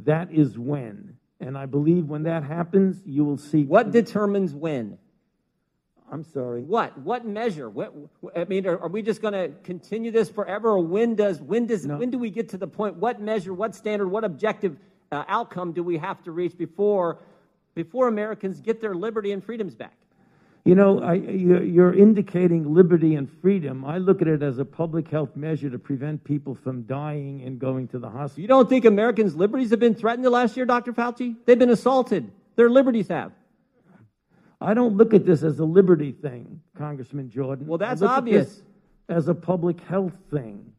[0.00, 1.16] That is when.
[1.40, 3.64] And I believe when that happens, you will see.
[3.64, 4.98] What determines when?
[6.10, 6.62] I'm sorry.
[6.62, 6.98] What?
[6.98, 7.70] What measure?
[7.70, 7.94] What?
[8.36, 11.66] I mean, are, are we just going to continue this forever, or when does when
[11.66, 12.96] does when do we get to the point?
[12.96, 13.54] What measure?
[13.54, 14.08] What standard?
[14.08, 14.76] What objective
[15.10, 17.18] uh, outcome do we have to reach before
[17.74, 19.96] before Americans get their liberty and freedoms back?
[20.64, 23.84] You know, I, you're, indicating liberty and freedom.
[23.84, 27.58] I look at it as a public health measure to prevent people from dying and
[27.58, 28.42] going to the hospital.
[28.42, 30.92] You don't think Americans' liberties have been threatened the last year, Dr.
[30.92, 31.34] Fauci?
[31.46, 32.30] They've been assaulted.
[32.54, 33.32] Their liberties have.
[34.60, 37.66] I don't look at this as a liberty thing, Congressman Jordan.
[37.66, 38.62] Well, that's I look at obvious.
[39.08, 40.72] as a public health thing.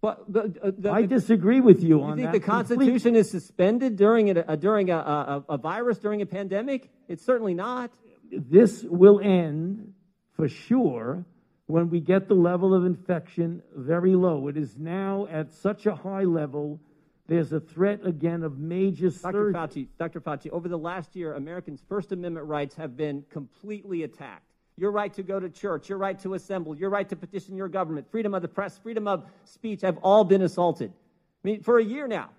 [0.00, 2.22] But the, uh, the, I disagree with you on that.
[2.22, 2.46] You on think that.
[2.46, 6.88] the Constitution is suspended during a, a during a, a, a virus during a pandemic?
[7.08, 7.90] It's certainly not.
[8.30, 9.94] This will end
[10.34, 11.24] for sure
[11.66, 14.48] when we get the level of infection very low.
[14.48, 16.80] It is now at such a high level.
[17.26, 19.52] There's a threat again of major surge.
[19.52, 19.80] Dr.
[19.80, 20.20] Fauci, Dr.
[20.20, 24.44] Fauci, over the last year, Americans' First Amendment rights have been completely attacked.
[24.78, 27.68] Your right to go to church, your right to assemble, your right to petition your
[27.68, 30.90] government, freedom of the press, freedom of speech have all been assaulted.
[30.90, 32.30] I mean, for a year now,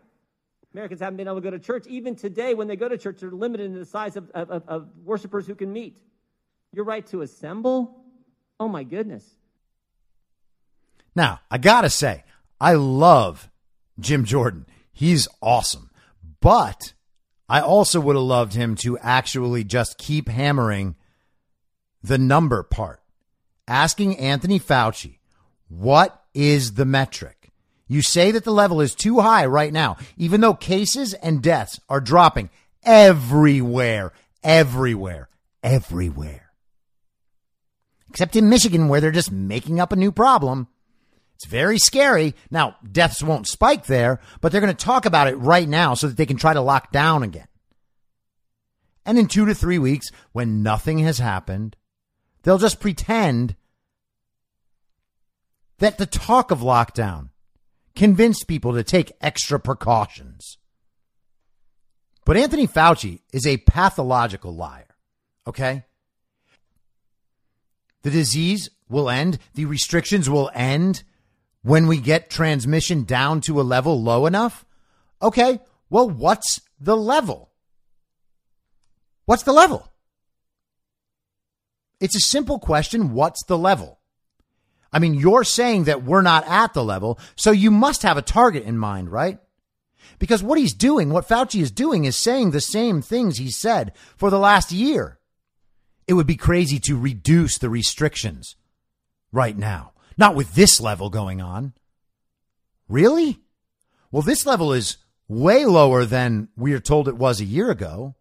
[0.73, 1.87] Americans haven't been able to go to church.
[1.87, 4.89] Even today, when they go to church, they're limited in the size of, of, of-
[5.03, 5.97] worshipers who can meet.
[6.73, 8.03] Your right to assemble?
[8.59, 9.25] Oh, my goodness.
[11.15, 12.23] Now, I gotta say,
[12.61, 13.49] I love
[13.99, 14.67] Jim Jordan.
[14.93, 15.89] He's awesome.
[16.39, 16.93] But
[17.47, 20.95] I also would have loved him to actually just keep hammering
[22.03, 23.01] the number part.
[23.67, 25.17] Asking Anthony Fauci,
[25.67, 27.38] what is the metric?
[27.89, 31.79] You say that the level is too high right now, even though cases and deaths
[31.89, 32.51] are dropping
[32.83, 34.13] everywhere,
[34.43, 35.27] everywhere,
[35.63, 36.51] everywhere.
[38.09, 40.67] Except in Michigan, where they're just making up a new problem.
[41.35, 42.35] It's very scary.
[42.51, 46.07] Now, deaths won't spike there, but they're going to talk about it right now so
[46.07, 47.47] that they can try to lock down again.
[49.03, 51.75] And in two to three weeks, when nothing has happened,
[52.43, 53.55] they'll just pretend
[55.79, 57.29] that the talk of lockdown
[57.99, 60.57] convinced people to take extra precautions.
[62.23, 64.95] But Anthony Fauci is a pathological liar.
[65.45, 65.83] Okay?
[68.03, 71.03] The disease will end, the restrictions will end
[71.61, 74.63] when we get transmission down to a level low enough.
[75.21, 77.51] Okay, well, what's the level?
[79.25, 79.91] What's the level?
[81.99, 83.11] It's a simple question.
[83.11, 83.98] What's the level?
[84.91, 88.23] I mean, you're saying that we're not at the level, so you must have a
[88.23, 89.39] target in mind, right?
[90.17, 93.93] Because what he's doing, what Fauci is doing, is saying the same things he said
[94.17, 95.19] for the last year.
[96.09, 98.55] it would be crazy to reduce the restrictions
[99.31, 99.91] right now.
[100.17, 101.73] Not with this level going on.
[102.87, 103.41] Really?
[104.11, 108.15] Well, this level is way lower than we are told it was a year ago.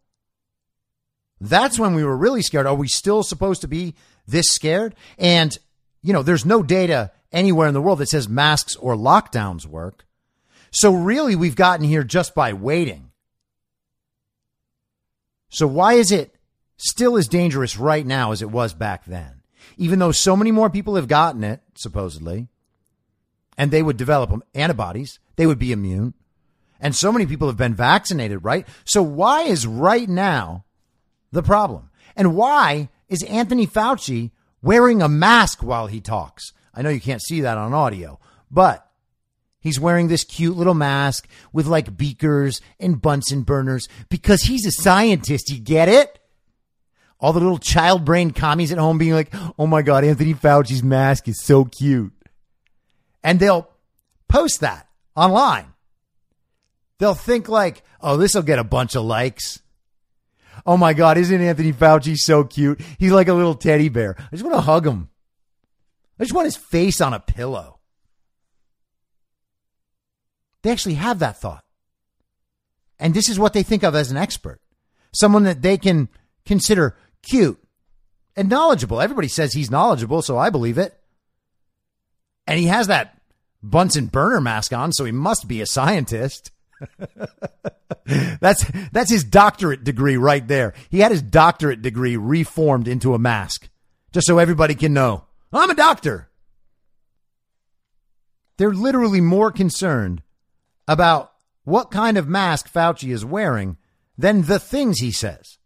[1.40, 2.66] That's when we were really scared.
[2.66, 3.94] Are we still supposed to be
[4.26, 4.94] this scared?
[5.16, 5.56] And,
[6.02, 10.06] you know, there's no data anywhere in the world that says masks or lockdowns work.
[10.70, 13.10] So really, we've gotten here just by waiting.
[15.50, 16.34] So why is it
[16.76, 19.42] still as dangerous right now as it was back then?
[19.76, 22.48] Even though so many more people have gotten it, supposedly,
[23.56, 26.14] and they would develop antibodies, they would be immune.
[26.80, 28.66] And so many people have been vaccinated, right?
[28.84, 30.64] So why is right now
[31.32, 31.90] the problem?
[32.14, 34.30] And why is Anthony Fauci
[34.62, 36.52] wearing a mask while he talks?
[36.74, 38.18] I know you can't see that on audio,
[38.50, 38.88] but
[39.60, 44.70] He's wearing this cute little mask with like beakers and Bunsen burners because he's a
[44.70, 45.50] scientist.
[45.50, 46.18] You get it?
[47.20, 50.84] All the little child brain commies at home being like, oh my God, Anthony Fauci's
[50.84, 52.12] mask is so cute.
[53.24, 53.68] And they'll
[54.28, 55.66] post that online.
[56.98, 59.60] They'll think like, oh, this will get a bunch of likes.
[60.66, 62.80] Oh my God, isn't Anthony Fauci so cute?
[62.98, 64.16] He's like a little teddy bear.
[64.18, 65.08] I just want to hug him.
[66.18, 67.78] I just want his face on a pillow.
[70.62, 71.64] They actually have that thought.
[72.98, 74.60] And this is what they think of as an expert
[75.12, 76.08] someone that they can
[76.44, 77.58] consider cute
[78.36, 79.00] and knowledgeable.
[79.00, 80.98] Everybody says he's knowledgeable, so I believe it.
[82.46, 83.20] And he has that
[83.62, 86.52] Bunsen burner mask on, so he must be a scientist.
[88.40, 90.74] that's that's his doctorate degree right there.
[90.90, 93.68] He had his doctorate degree reformed into a mask,
[94.12, 96.28] just so everybody can know I'm a doctor.
[98.56, 100.22] They're literally more concerned
[100.86, 101.32] about
[101.64, 103.76] what kind of mask Fauci is wearing
[104.16, 105.58] than the things he says.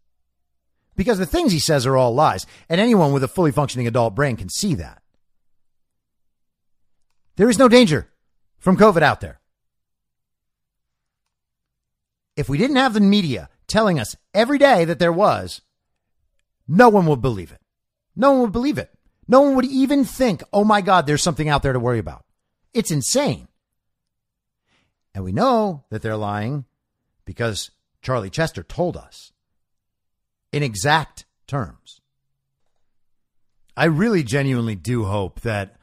[0.94, 4.14] Because the things he says are all lies, and anyone with a fully functioning adult
[4.14, 5.02] brain can see that.
[7.36, 8.10] There is no danger
[8.58, 9.40] from COVID out there.
[12.36, 15.60] If we didn't have the media telling us every day that there was,
[16.66, 17.60] no one would believe it.
[18.16, 18.90] No one would believe it.
[19.28, 22.24] No one would even think, oh my God, there's something out there to worry about.
[22.74, 23.48] It's insane.
[25.14, 26.64] And we know that they're lying
[27.24, 27.70] because
[28.00, 29.32] Charlie Chester told us
[30.52, 32.00] in exact terms.
[33.76, 35.76] I really genuinely do hope that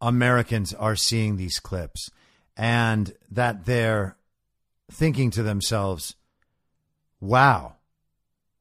[0.00, 2.10] Americans are seeing these clips
[2.56, 4.16] and that they're
[4.90, 6.16] thinking to themselves,
[7.20, 7.76] wow,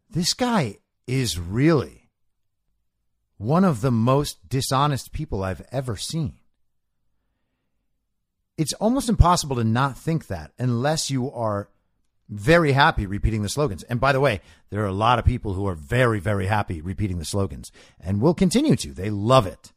[0.09, 2.09] this guy is really
[3.38, 6.39] one of the most dishonest people I've ever seen
[8.57, 11.69] it's almost impossible to not think that unless you are
[12.28, 13.84] very happy repeating the slogans.
[13.84, 16.82] And by the way, there are a lot of people who are very, very happy
[16.82, 18.91] repeating the slogans and will continue to.
[18.91, 19.71] They love it.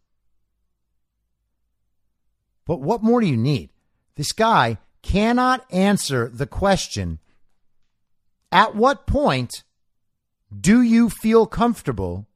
[2.66, 3.70] But what more do you need?
[4.16, 7.18] This guy cannot answer the question
[8.52, 9.62] at what point
[10.58, 12.26] do you feel comfortable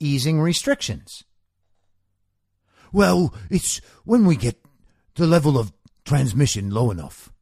[0.00, 1.24] easing restrictions?
[2.92, 4.58] Well, it's when we get
[5.14, 5.72] the level of
[6.04, 7.32] transmission low enough.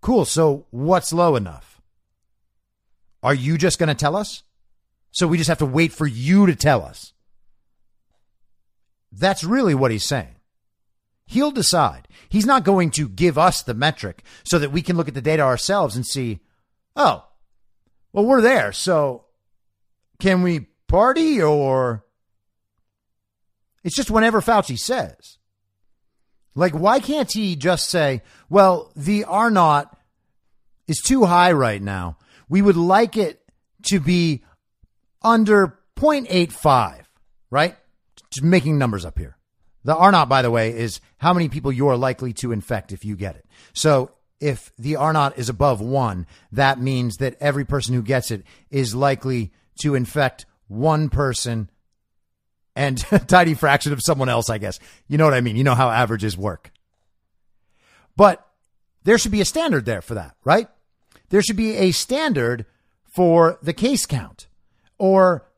[0.00, 0.24] Cool.
[0.24, 1.80] So what's low enough?
[3.22, 4.42] Are you just going to tell us?
[5.12, 7.12] So we just have to wait for you to tell us.
[9.12, 10.36] That's really what he's saying.
[11.30, 12.08] He'll decide.
[12.28, 15.22] He's not going to give us the metric so that we can look at the
[15.22, 16.40] data ourselves and see,
[16.96, 17.24] oh,
[18.12, 18.72] well, we're there.
[18.72, 19.26] So
[20.18, 22.04] can we party or
[23.84, 25.38] it's just whenever Fauci says.
[26.56, 29.96] Like, why can't he just say, well, the R naught
[30.88, 32.18] is too high right now.
[32.48, 33.40] We would like it
[33.84, 34.42] to be
[35.22, 37.02] under 0.85,
[37.52, 37.76] right?
[38.32, 39.36] Just making numbers up here.
[39.84, 42.92] The R naught, by the way, is how many people you are likely to infect
[42.92, 43.46] if you get it.
[43.72, 48.30] So if the R naught is above one, that means that every person who gets
[48.30, 49.52] it is likely
[49.82, 51.70] to infect one person
[52.76, 54.78] and a tiny fraction of someone else, I guess.
[55.08, 55.56] You know what I mean?
[55.56, 56.72] You know how averages work.
[58.16, 58.46] But
[59.04, 60.68] there should be a standard there for that, right?
[61.30, 62.66] There should be a standard
[63.04, 64.46] for the case count
[64.98, 65.48] or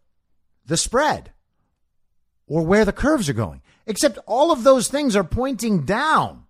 [0.67, 1.33] the spread
[2.47, 3.62] or where the curves are going.
[3.87, 6.45] Except all of those things are pointing down.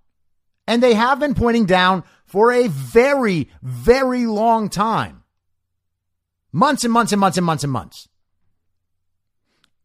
[0.66, 5.22] And they have been pointing down for a very, very long time.
[6.52, 8.08] Months and months and months and months and months.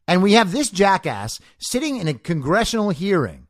[0.07, 3.47] And we have this jackass sitting in a congressional hearing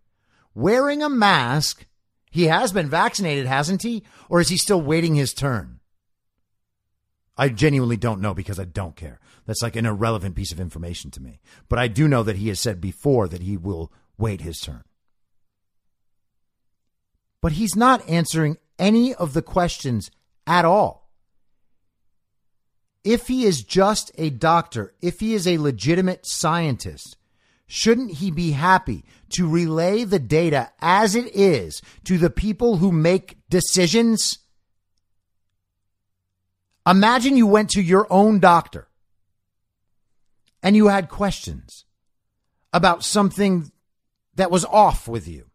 [0.57, 1.85] wearing a mask.
[2.31, 4.03] He has been vaccinated, hasn't he?
[4.27, 5.76] Or is he still waiting his turn?
[7.37, 9.19] I genuinely don't know because I don't care.
[9.45, 11.39] That's like an irrelevant piece of information to me.
[11.69, 14.83] But I do know that he has said before that he will wait his turn.
[17.41, 20.09] But he's not answering any of the questions
[20.45, 21.09] at all.
[23.03, 27.15] If he is just a doctor, if he is a legitimate scientist,
[27.67, 32.91] shouldn't he be happy to relay the data as it is to the people who
[32.91, 34.39] make decisions?
[36.87, 38.87] Imagine you went to your own doctor
[40.63, 41.83] and you had questions
[42.71, 43.71] about something
[44.35, 45.47] that was off with you,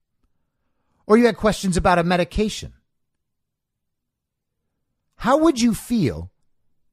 [1.06, 2.74] or you had questions about a medication.
[5.16, 6.30] How would you feel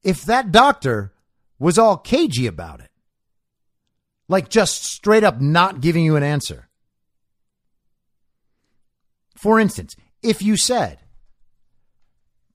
[0.03, 1.13] if that doctor
[1.57, 2.91] was all cagey about it?
[4.29, 6.69] Like just straight up not giving you an answer.
[9.35, 10.99] For instance, if you said,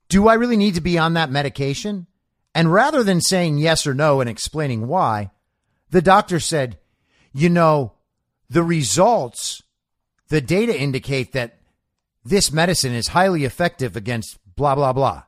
[0.09, 2.07] Do I really need to be on that medication?
[2.55, 5.30] And rather than saying yes or no and explaining why,
[5.90, 6.78] the doctor said,
[7.32, 7.92] You know,
[8.48, 9.62] the results,
[10.28, 11.59] the data indicate that
[12.24, 15.24] this medicine is highly effective against blah, blah, blah.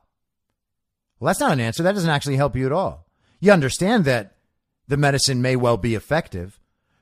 [1.19, 1.83] Well, that's not an answer.
[1.83, 3.07] That doesn't actually help you at all.
[3.39, 4.35] You understand that
[4.87, 6.59] the medicine may well be effective,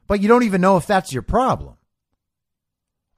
[0.07, 1.75] but you don't even know if that's your problem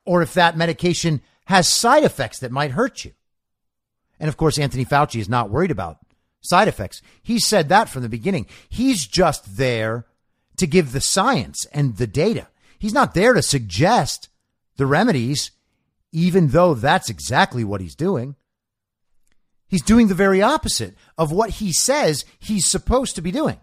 [0.05, 3.11] or if that medication has side effects that might hurt you.
[4.19, 5.99] And of course, Anthony Fauci is not worried about
[6.41, 7.01] side effects.
[7.21, 8.47] He said that from the beginning.
[8.69, 10.05] He's just there
[10.57, 12.47] to give the science and the data.
[12.79, 14.29] He's not there to suggest
[14.77, 15.51] the remedies,
[16.11, 18.35] even though that's exactly what he's doing.
[19.67, 23.59] He's doing the very opposite of what he says he's supposed to be doing.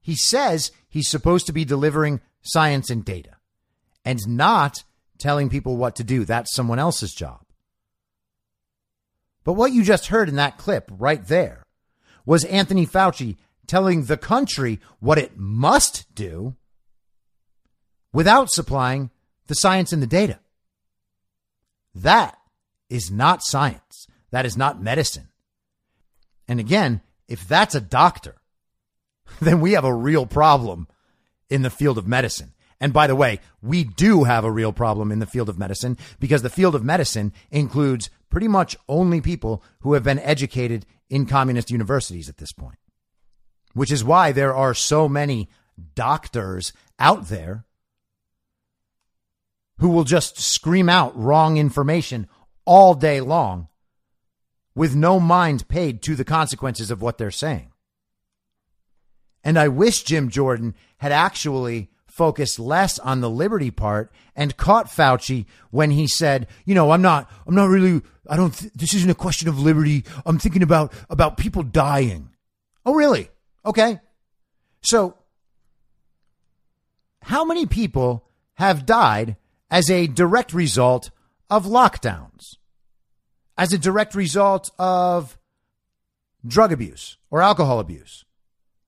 [0.00, 3.36] He says he's supposed to be delivering science and data
[4.04, 4.82] and not
[5.18, 6.24] telling people what to do.
[6.24, 7.39] That's someone else's job.
[9.44, 11.64] But what you just heard in that clip right there
[12.26, 13.36] was Anthony Fauci
[13.66, 16.56] telling the country what it must do
[18.12, 19.10] without supplying
[19.46, 20.38] the science and the data.
[21.94, 22.36] That
[22.88, 24.06] is not science.
[24.30, 25.28] That is not medicine.
[26.46, 28.36] And again, if that's a doctor,
[29.40, 30.88] then we have a real problem
[31.48, 32.52] in the field of medicine.
[32.80, 35.98] And by the way, we do have a real problem in the field of medicine
[36.18, 41.26] because the field of medicine includes pretty much only people who have been educated in
[41.26, 42.78] communist universities at this point,
[43.74, 45.50] which is why there are so many
[45.94, 47.64] doctors out there
[49.78, 52.28] who will just scream out wrong information
[52.64, 53.68] all day long
[54.74, 57.72] with no mind paid to the consequences of what they're saying.
[59.42, 61.89] And I wish Jim Jordan had actually
[62.20, 67.00] focused less on the liberty part and caught Fauci when he said, you know, I'm
[67.00, 70.04] not, I'm not really, I don't, th- this isn't a question of liberty.
[70.26, 72.28] I'm thinking about, about people dying.
[72.84, 73.30] Oh, really?
[73.64, 74.00] Okay.
[74.82, 75.16] So
[77.22, 79.36] how many people have died
[79.70, 81.10] as a direct result
[81.48, 82.56] of lockdowns?
[83.56, 85.38] As a direct result of
[86.46, 88.26] drug abuse or alcohol abuse?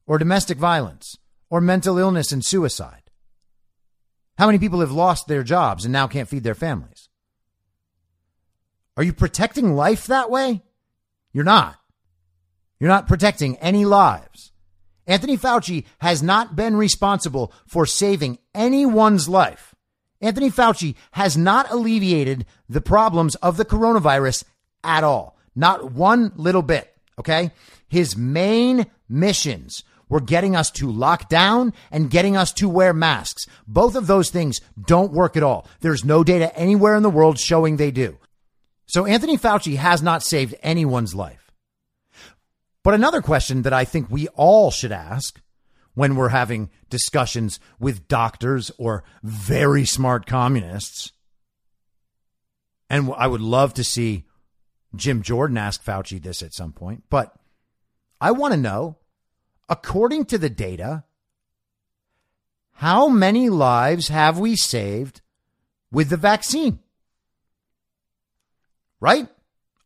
[0.06, 1.18] or domestic violence
[1.50, 3.01] or mental illness and suicide?
[4.38, 7.08] How many people have lost their jobs and now can't feed their families?
[8.96, 10.62] Are you protecting life that way?
[11.32, 11.76] You're not.
[12.78, 14.52] You're not protecting any lives.
[15.06, 19.74] Anthony Fauci has not been responsible for saving anyone's life.
[20.20, 24.44] Anthony Fauci has not alleviated the problems of the coronavirus
[24.84, 25.36] at all.
[25.54, 26.94] Not one little bit.
[27.18, 27.50] Okay.
[27.88, 33.46] His main missions were getting us to lock down and getting us to wear masks.
[33.66, 35.66] Both of those things don't work at all.
[35.80, 38.18] There's no data anywhere in the world showing they do.
[38.84, 41.50] So Anthony Fauci has not saved anyone's life.
[42.82, 45.40] But another question that I think we all should ask
[45.94, 51.12] when we're having discussions with doctors or very smart communists,
[52.90, 54.26] and I would love to see
[54.94, 57.34] Jim Jordan ask Fauci this at some point, but
[58.20, 58.98] I want to know
[59.68, 61.04] according to the data,
[62.74, 65.20] how many lives have we saved
[65.90, 66.80] with the vaccine?
[69.00, 69.28] Right?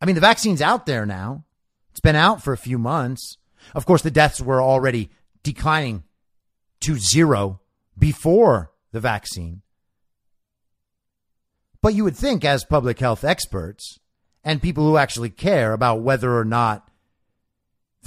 [0.01, 1.43] I mean, the vaccine's out there now.
[1.91, 3.37] It's been out for a few months.
[3.73, 5.09] Of course, the deaths were already
[5.43, 6.03] declining
[6.81, 7.61] to zero
[7.97, 9.61] before the vaccine.
[11.81, 13.99] But you would think, as public health experts
[14.43, 16.86] and people who actually care about whether or not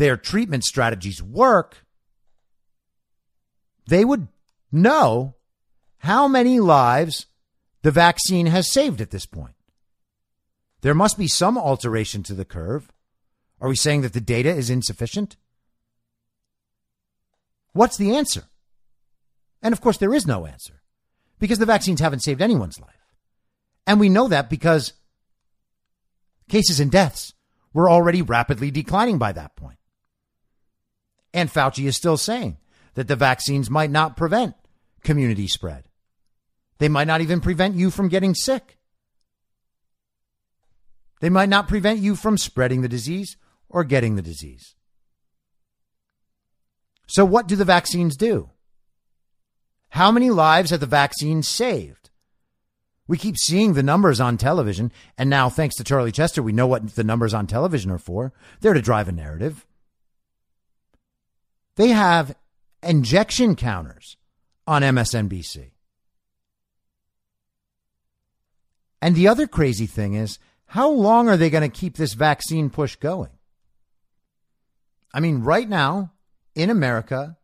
[0.00, 1.84] their treatment strategies work,
[3.86, 4.28] they would
[4.72, 5.34] know
[5.98, 7.26] how many lives
[7.82, 9.56] the vaccine has saved at this point.
[10.80, 12.90] There must be some alteration to the curve.
[13.60, 15.36] Are we saying that the data is insufficient?
[17.74, 18.44] What's the answer?
[19.62, 20.80] And of course, there is no answer
[21.38, 23.04] because the vaccines haven't saved anyone's life.
[23.86, 24.94] And we know that because
[26.48, 27.34] cases and deaths
[27.74, 29.76] were already rapidly declining by that point.
[31.32, 32.56] And Fauci is still saying
[32.94, 34.54] that the vaccines might not prevent
[35.02, 35.84] community spread.
[36.78, 38.78] They might not even prevent you from getting sick.
[41.20, 43.36] They might not prevent you from spreading the disease
[43.68, 44.74] or getting the disease.
[47.06, 48.50] So, what do the vaccines do?
[49.90, 52.10] How many lives have the vaccines saved?
[53.06, 56.68] We keep seeing the numbers on television, and now, thanks to Charlie Chester, we know
[56.68, 58.32] what the numbers on television are for.
[58.60, 59.66] They're to drive a narrative.
[61.80, 62.36] They have
[62.82, 64.18] injection counters
[64.66, 65.70] on MSNBC.
[69.00, 72.68] And the other crazy thing is, how long are they going to keep this vaccine
[72.68, 73.30] push going?
[75.14, 76.12] I mean, right now
[76.54, 77.38] in America,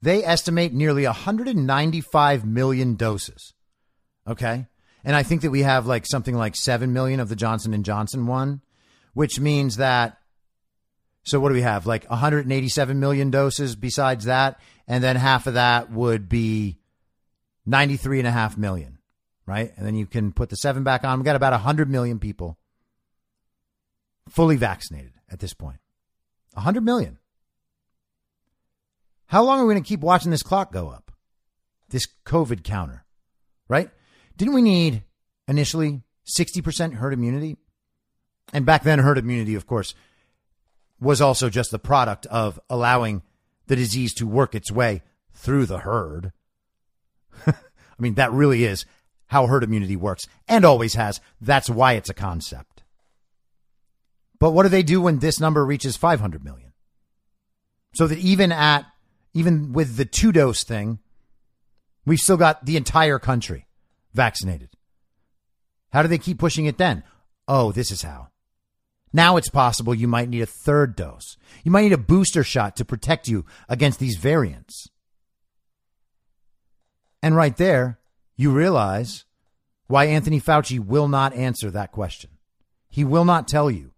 [0.00, 3.52] they estimate nearly 195 million doses.
[4.26, 4.68] Okay?
[5.04, 7.84] And I think that we have like something like 7 million of the Johnson and
[7.84, 8.62] Johnson one,
[9.12, 10.16] which means that
[11.24, 11.86] so what do we have?
[11.86, 16.78] Like 187 million doses besides that and then half of that would be
[17.66, 18.98] 93 and a half million,
[19.46, 19.72] right?
[19.76, 21.18] And then you can put the 7 back on.
[21.18, 22.58] We've got about 100 million people
[24.28, 25.78] fully vaccinated at this point.
[26.52, 27.18] 100 million.
[29.26, 31.10] How long are we going to keep watching this clock go up?
[31.88, 33.04] This COVID counter,
[33.68, 33.90] right?
[34.36, 35.02] Didn't we need
[35.48, 36.02] initially
[36.38, 37.56] 60% herd immunity?
[38.52, 39.94] And back then, herd immunity, of course,
[41.04, 43.22] was also just the product of allowing
[43.66, 45.02] the disease to work its way
[45.32, 46.32] through the herd.
[47.46, 47.54] I
[47.98, 48.86] mean, that really is
[49.26, 51.20] how herd immunity works and always has.
[51.40, 52.82] That's why it's a concept.
[54.38, 56.72] But what do they do when this number reaches 500 million?
[57.94, 58.84] So that even at,
[59.32, 60.98] even with the two dose thing,
[62.04, 63.66] we've still got the entire country
[64.12, 64.70] vaccinated.
[65.92, 67.04] How do they keep pushing it then?
[67.46, 68.28] Oh, this is how.
[69.14, 71.36] Now it's possible you might need a third dose.
[71.62, 74.88] You might need a booster shot to protect you against these variants.
[77.22, 78.00] And right there,
[78.36, 79.24] you realize
[79.86, 82.30] why Anthony Fauci will not answer that question.
[82.88, 83.92] He will not tell you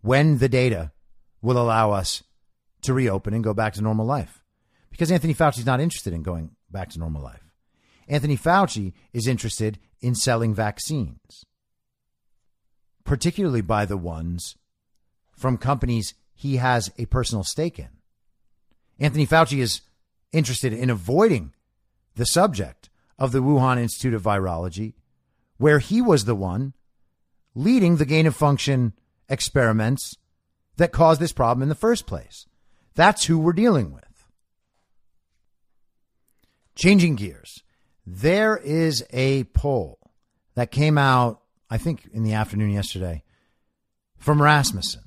[0.00, 0.92] when the data
[1.42, 2.22] will allow us
[2.80, 4.42] to reopen and go back to normal life.
[4.90, 7.42] Because Anthony Fauci is not interested in going back to normal life.
[8.08, 11.44] Anthony Fauci is interested in selling vaccines,
[13.04, 14.56] particularly by the ones
[15.32, 17.88] from companies he has a personal stake in.
[18.98, 19.82] Anthony Fauci is
[20.32, 21.52] interested in avoiding
[22.16, 24.94] the subject of the Wuhan Institute of Virology,
[25.58, 26.74] where he was the one
[27.54, 28.92] leading the gain of function
[29.28, 30.16] experiments
[30.76, 32.46] that caused this problem in the first place.
[32.94, 34.04] That's who we're dealing with.
[36.74, 37.62] Changing gears,
[38.04, 39.98] there is a poll
[40.54, 41.40] that came out,
[41.74, 43.24] I think, in the afternoon yesterday
[44.16, 45.02] from Rasmussen.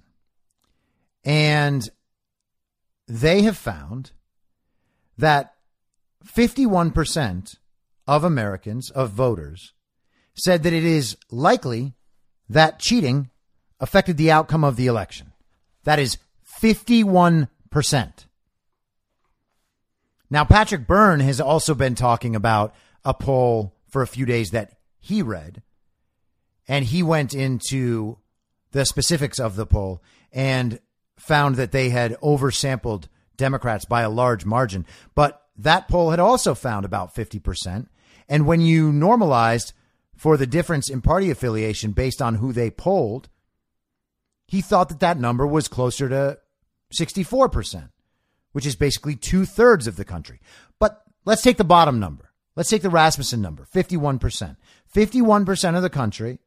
[1.23, 1.89] And
[3.07, 4.11] they have found
[5.17, 5.53] that
[6.25, 7.55] 51%
[8.05, 9.71] of Americans, of voters,
[10.33, 11.93] said that it is likely
[12.49, 13.29] that cheating
[13.79, 15.31] affected the outcome of the election.
[15.85, 16.17] That is
[16.61, 17.47] 51%.
[20.29, 24.73] Now, Patrick Byrne has also been talking about a poll for a few days that
[24.99, 25.63] he read,
[26.67, 28.17] and he went into
[28.71, 30.01] the specifics of the poll
[30.31, 30.79] and
[31.15, 33.05] found that they had oversampled
[33.37, 34.85] Democrats by a large margin.
[35.15, 37.87] But that poll had also found about 50%.
[38.29, 39.73] And when you normalized
[40.15, 43.29] for the difference in party affiliation based on who they polled,
[44.47, 46.39] he thought that that number was closer to
[46.93, 47.89] 64%,
[48.51, 50.39] which is basically two thirds of the country.
[50.79, 52.31] But let's take the bottom number.
[52.55, 54.57] Let's take the Rasmussen number 51%.
[54.93, 56.39] 51% of the country,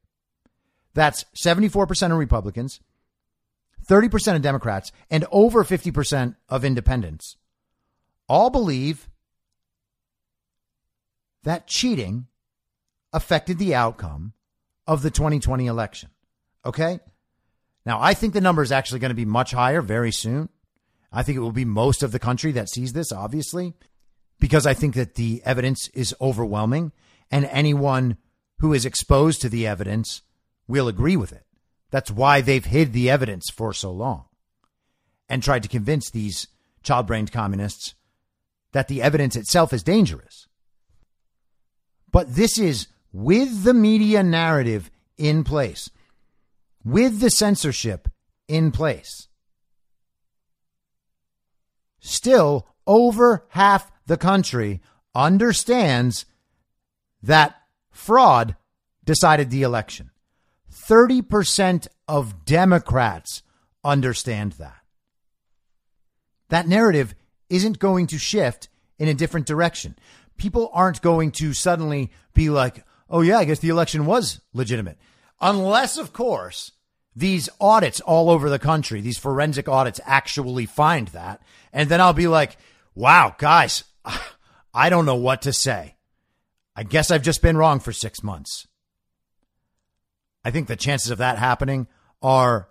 [0.94, 2.80] that's 74% of Republicans,
[3.86, 7.36] 30% of Democrats, and over 50% of independents
[8.28, 9.08] all believe
[11.42, 12.26] that cheating
[13.12, 14.32] affected the outcome
[14.86, 16.10] of the 2020 election.
[16.64, 17.00] Okay?
[17.86, 20.48] Now, I think the number is actually going to be much higher very soon.
[21.12, 23.74] I think it will be most of the country that sees this, obviously,
[24.38, 26.92] because I think that the evidence is overwhelming
[27.30, 28.16] and anyone
[28.58, 30.22] who is exposed to the evidence
[30.70, 31.44] will agree with it.
[31.90, 34.24] That's why they've hid the evidence for so long
[35.28, 36.48] and tried to convince these
[36.82, 37.94] child brained communists
[38.72, 40.46] that the evidence itself is dangerous.
[42.10, 45.90] But this is with the media narrative in place
[46.84, 48.08] with the censorship
[48.48, 49.28] in place.
[52.00, 54.80] still over half the country
[55.14, 56.24] understands
[57.22, 57.54] that
[57.90, 58.56] fraud
[59.04, 60.10] decided the election.
[60.90, 63.44] 30% of Democrats
[63.84, 64.82] understand that.
[66.48, 67.14] That narrative
[67.48, 68.68] isn't going to shift
[68.98, 69.94] in a different direction.
[70.36, 74.98] People aren't going to suddenly be like, oh, yeah, I guess the election was legitimate.
[75.40, 76.72] Unless, of course,
[77.14, 81.40] these audits all over the country, these forensic audits actually find that.
[81.72, 82.56] And then I'll be like,
[82.96, 83.84] wow, guys,
[84.74, 85.94] I don't know what to say.
[86.74, 88.66] I guess I've just been wrong for six months.
[90.44, 91.86] I think the chances of that happening
[92.22, 92.68] are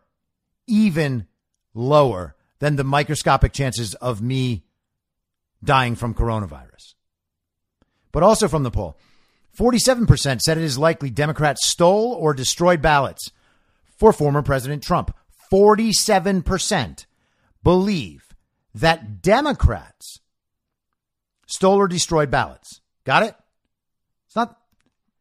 [0.68, 1.28] even
[1.74, 4.66] lower than the microscopic chances of me
[5.64, 6.96] dying from coronavirus.
[8.12, 8.98] But also from the poll,
[9.58, 13.32] 47% said it is likely Democrats stole or destroyed ballots
[13.98, 15.16] for former President Trump.
[15.52, 17.06] 47%
[17.64, 18.24] believe
[18.74, 20.20] that Democrats
[21.48, 22.82] stole or destroyed ballots.
[23.04, 23.36] Got it?
[24.28, 24.60] It's not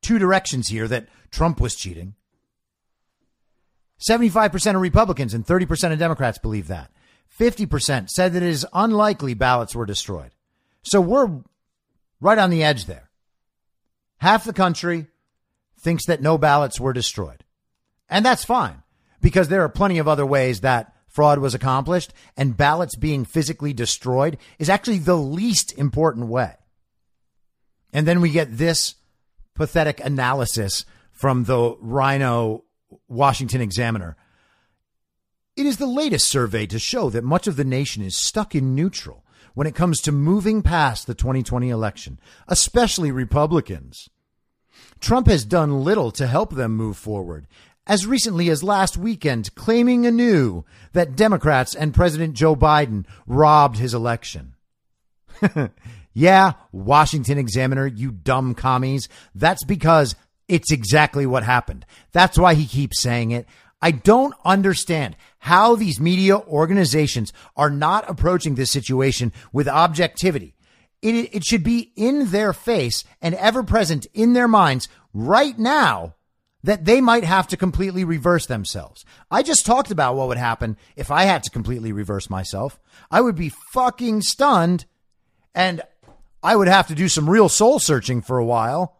[0.03, 2.15] two directions here that Trump was cheating.
[3.99, 6.91] 75% of Republicans and 30% of Democrats believe that.
[7.39, 10.31] 50% said that it is unlikely ballots were destroyed.
[10.83, 11.41] So we're
[12.21, 13.11] right on the edge there.
[14.19, 15.07] Half the country
[15.79, 17.45] thinks that no ballots were destroyed.
[18.09, 18.83] And that's fine
[19.21, 23.73] because there are plenty of other ways that fraud was accomplished and ballots being physically
[23.73, 26.55] destroyed is actually the least important way.
[27.93, 28.97] And then we get this
[29.55, 32.65] pathetic analysis from the RINO
[33.09, 34.17] Washington Examiner.
[35.57, 38.75] It is the latest survey to show that much of the nation is stuck in
[38.75, 39.25] neutral
[39.55, 44.09] when it comes to moving past the 2020 election, especially Republicans.
[45.01, 47.49] Trump has done little to help them move forward,
[47.87, 53.95] as recently as last weekend, claiming anew that Democrats and President Joe Biden robbed his
[53.95, 54.55] election.
[56.13, 59.09] yeah, Washington Examiner, you dumb commies.
[59.35, 60.15] That's because
[60.49, 61.85] it's exactly what happened.
[62.13, 63.47] That's why he keeps saying it.
[63.81, 70.57] I don't understand how these media organizations are not approaching this situation with objectivity.
[71.01, 76.17] It, it should be in their face and ever present in their minds right now
[76.65, 79.05] that they might have to completely reverse themselves.
[79.31, 82.81] I just talked about what would happen if I had to completely reverse myself.
[83.13, 84.85] I would be fucking stunned
[85.55, 85.83] and
[86.43, 88.98] I would have to do some real soul searching for a while.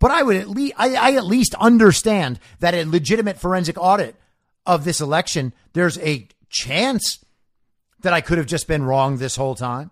[0.00, 4.14] But I would at least, I, I at least understand that a legitimate forensic audit
[4.64, 7.24] of this election, there's a chance
[8.00, 9.90] that I could have just been wrong this whole time.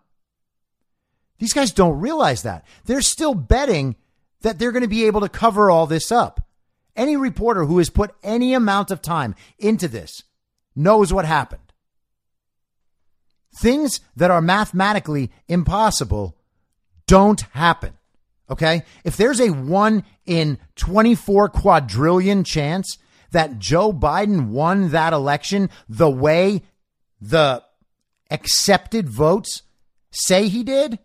[1.38, 2.64] These guys don't realize that.
[2.84, 3.96] They're still betting
[4.42, 6.46] that they're going to be able to cover all this up.
[6.94, 10.22] Any reporter who has put any amount of time into this
[10.74, 11.60] knows what happened.
[13.58, 16.36] Things that are mathematically impossible
[17.06, 17.94] don't happen.
[18.50, 18.84] Okay.
[19.04, 22.98] If there's a one in 24 quadrillion chance
[23.32, 26.62] that Joe Biden won that election the way
[27.20, 27.62] the
[28.30, 29.62] accepted votes
[30.10, 30.98] say he did,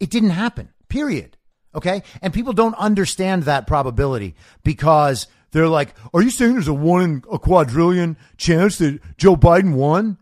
[0.00, 1.36] it didn't happen, period.
[1.74, 2.02] Okay.
[2.20, 4.34] And people don't understand that probability
[4.64, 9.36] because they're like, are you saying there's a one in a quadrillion chance that Joe
[9.36, 10.18] Biden won?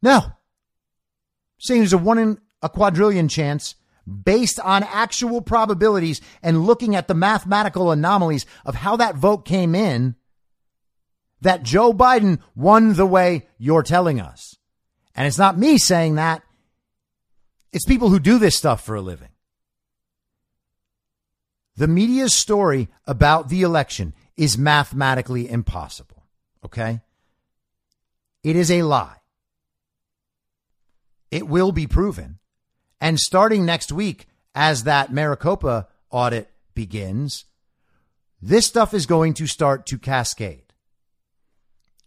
[0.00, 0.32] No.
[1.58, 3.74] Saying there's a one in a quadrillion chance
[4.06, 9.74] based on actual probabilities and looking at the mathematical anomalies of how that vote came
[9.74, 10.16] in
[11.42, 14.56] that Joe Biden won the way you're telling us.
[15.14, 16.42] And it's not me saying that.
[17.72, 19.28] It's people who do this stuff for a living.
[21.76, 26.24] The media's story about the election is mathematically impossible.
[26.64, 27.00] Okay?
[28.42, 29.16] It is a lie.
[31.30, 32.38] It will be proven.
[33.02, 37.46] And starting next week, as that Maricopa audit begins,
[38.40, 40.72] this stuff is going to start to cascade.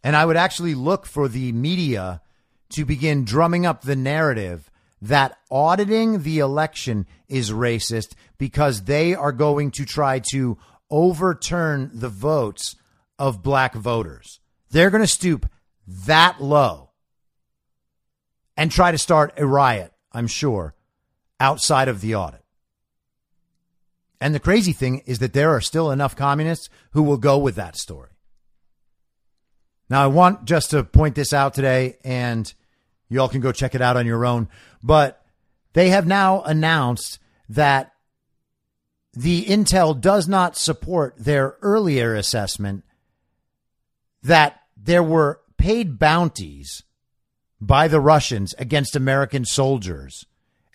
[0.05, 2.21] And I would actually look for the media
[2.69, 4.71] to begin drumming up the narrative
[5.01, 10.57] that auditing the election is racist because they are going to try to
[10.89, 12.77] overturn the votes
[13.19, 14.39] of black voters.
[14.71, 15.45] They're going to stoop
[16.05, 16.91] that low
[18.55, 20.73] and try to start a riot, I'm sure,
[21.39, 22.43] outside of the audit.
[24.21, 27.55] And the crazy thing is that there are still enough communists who will go with
[27.55, 28.09] that story.
[29.89, 32.51] Now, I want just to point this out today, and
[33.09, 34.47] you all can go check it out on your own.
[34.81, 35.23] But
[35.73, 37.19] they have now announced
[37.49, 37.91] that
[39.13, 42.83] the intel does not support their earlier assessment
[44.23, 46.83] that there were paid bounties
[47.61, 50.25] by the Russians against American soldiers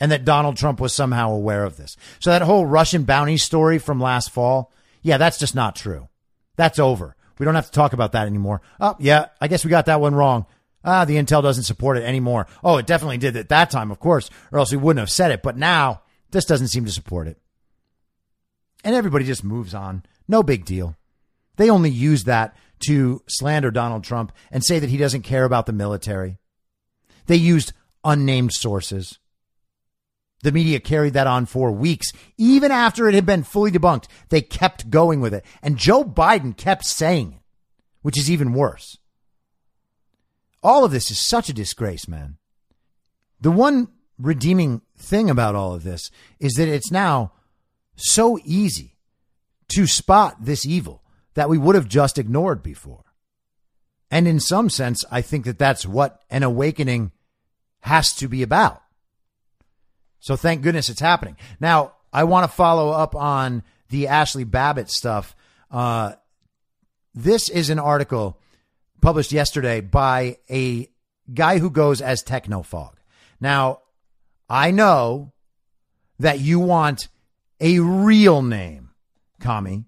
[0.01, 1.96] and that Donald Trump was somehow aware of this.
[2.18, 4.72] So that whole Russian bounty story from last fall,
[5.03, 6.09] yeah, that's just not true.
[6.57, 7.14] That's over.
[7.38, 8.61] We don't have to talk about that anymore.
[8.80, 10.46] Oh, yeah, I guess we got that one wrong.
[10.84, 12.46] Ah, the intel doesn't support it anymore.
[12.64, 15.30] Oh, it definitely did at that time, of course, or else we wouldn't have said
[15.30, 15.42] it.
[15.42, 17.38] But now this doesn't seem to support it.
[18.82, 20.05] And everybody just moves on.
[20.26, 20.96] No big deal.
[21.57, 25.66] They only use that to slander Donald Trump and say that he doesn't care about
[25.66, 26.38] the military.
[27.26, 27.74] They used
[28.05, 29.18] unnamed sources.
[30.43, 32.12] The media carried that on for weeks.
[32.38, 35.45] Even after it had been fully debunked, they kept going with it.
[35.62, 37.43] And Joe Biden kept saying it,
[38.03, 38.97] which is even worse.
[40.62, 42.36] All of this is such a disgrace, man.
[43.41, 43.88] The one
[44.18, 47.32] redeeming thing about all of this is that it's now
[47.97, 48.97] so easy
[49.68, 51.03] to spot this evil
[51.34, 53.05] that we would have just ignored before.
[54.11, 57.12] And in some sense, I think that that's what an awakening
[57.80, 58.82] has to be about.
[60.21, 61.37] So thank goodness it's happening.
[61.59, 65.35] Now, I want to follow up on the Ashli Babbitt stuff.
[65.71, 66.12] Uh,
[67.14, 68.39] this is an article
[69.01, 70.89] published yesterday by a
[71.33, 72.99] guy who goes as Techno Fog.
[73.41, 73.81] Now,
[74.49, 75.33] I know
[76.18, 77.09] that you want
[77.61, 78.91] a real name,
[79.41, 79.85] Kami,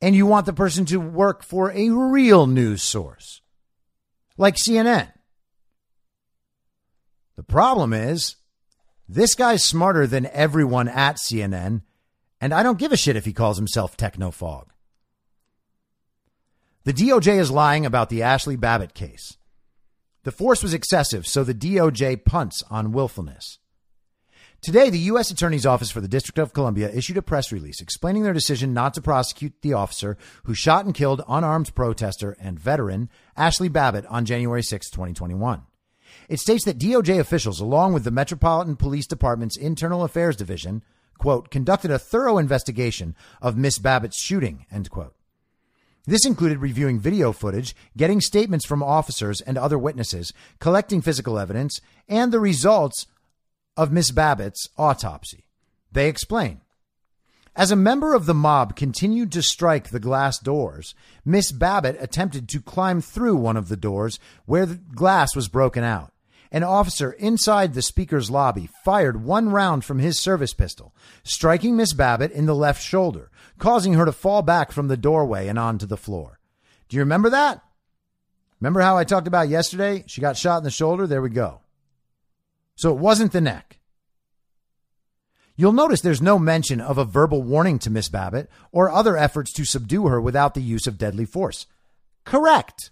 [0.00, 3.40] and you want the person to work for a real news source
[4.36, 5.10] like CNN.
[7.36, 8.36] The problem is,
[9.08, 11.82] this guy's smarter than everyone at CNN,
[12.40, 14.72] and I don't give a shit if he calls himself Techno Fog.
[16.84, 19.36] The DOJ is lying about the Ashli Babbitt case.
[20.22, 23.58] The force was excessive, so the DOJ punts on willfulness.
[24.60, 25.30] Today, the U.S.
[25.30, 28.94] Attorney's Office for the District of Columbia issued a press release explaining their decision not
[28.94, 34.24] to prosecute the officer who shot and killed unarmed protester and veteran Ashli Babbitt on
[34.24, 35.62] January 6, 2021.
[36.28, 40.82] It states that DOJ officials, along with the Metropolitan Police Department's Internal Affairs Division,
[41.18, 45.14] quote, conducted a thorough investigation of Miss Babbitt's shooting, end quote.
[46.06, 51.80] This included reviewing video footage, getting statements from officers and other witnesses, collecting physical evidence,
[52.08, 53.06] and the results
[53.76, 55.46] of Miss Babbitt's autopsy.
[55.90, 56.60] They explain.
[57.56, 62.48] As a member of the mob continued to strike the glass doors, Miss Babbitt attempted
[62.50, 66.12] to climb through one of the doors where the glass was broken out.
[66.52, 71.92] An officer inside the speaker's lobby fired one round from his service pistol, striking Miss
[71.92, 75.86] Babbitt in the left shoulder, causing her to fall back from the doorway and onto
[75.86, 76.38] the floor.
[76.88, 77.62] Do you remember that?
[78.60, 80.04] Remember how I talked about yesterday?
[80.06, 81.06] She got shot in the shoulder.
[81.06, 81.60] There we go.
[82.76, 83.78] So it wasn't the neck.
[85.56, 89.52] You'll notice there's no mention of a verbal warning to Miss Babbitt or other efforts
[89.54, 91.66] to subdue her without the use of deadly force.
[92.24, 92.90] Correct.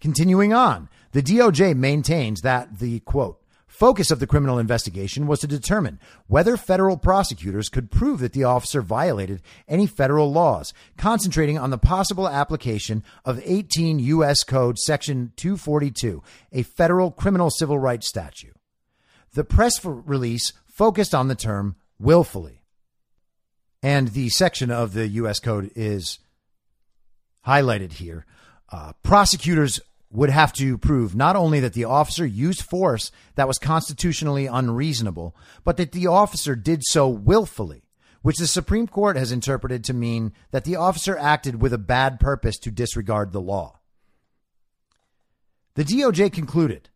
[0.00, 5.46] Continuing on, the DOJ maintains that the quote, focus of the criminal investigation was to
[5.46, 11.70] determine whether federal prosecutors could prove that the officer violated any federal laws, concentrating on
[11.70, 14.44] the possible application of 18 U.S.
[14.44, 18.54] Code Section 242, a federal criminal civil rights statute.
[19.32, 22.62] The press release focused on the term willfully.
[23.82, 25.40] And the section of the U.S.
[25.40, 26.18] Code is
[27.46, 28.26] highlighted here.
[28.70, 29.80] Uh, prosecutors
[30.10, 35.36] would have to prove not only that the officer used force that was constitutionally unreasonable,
[35.64, 37.84] but that the officer did so willfully,
[38.22, 42.18] which the Supreme Court has interpreted to mean that the officer acted with a bad
[42.18, 43.78] purpose to disregard the law.
[45.74, 46.88] The DOJ concluded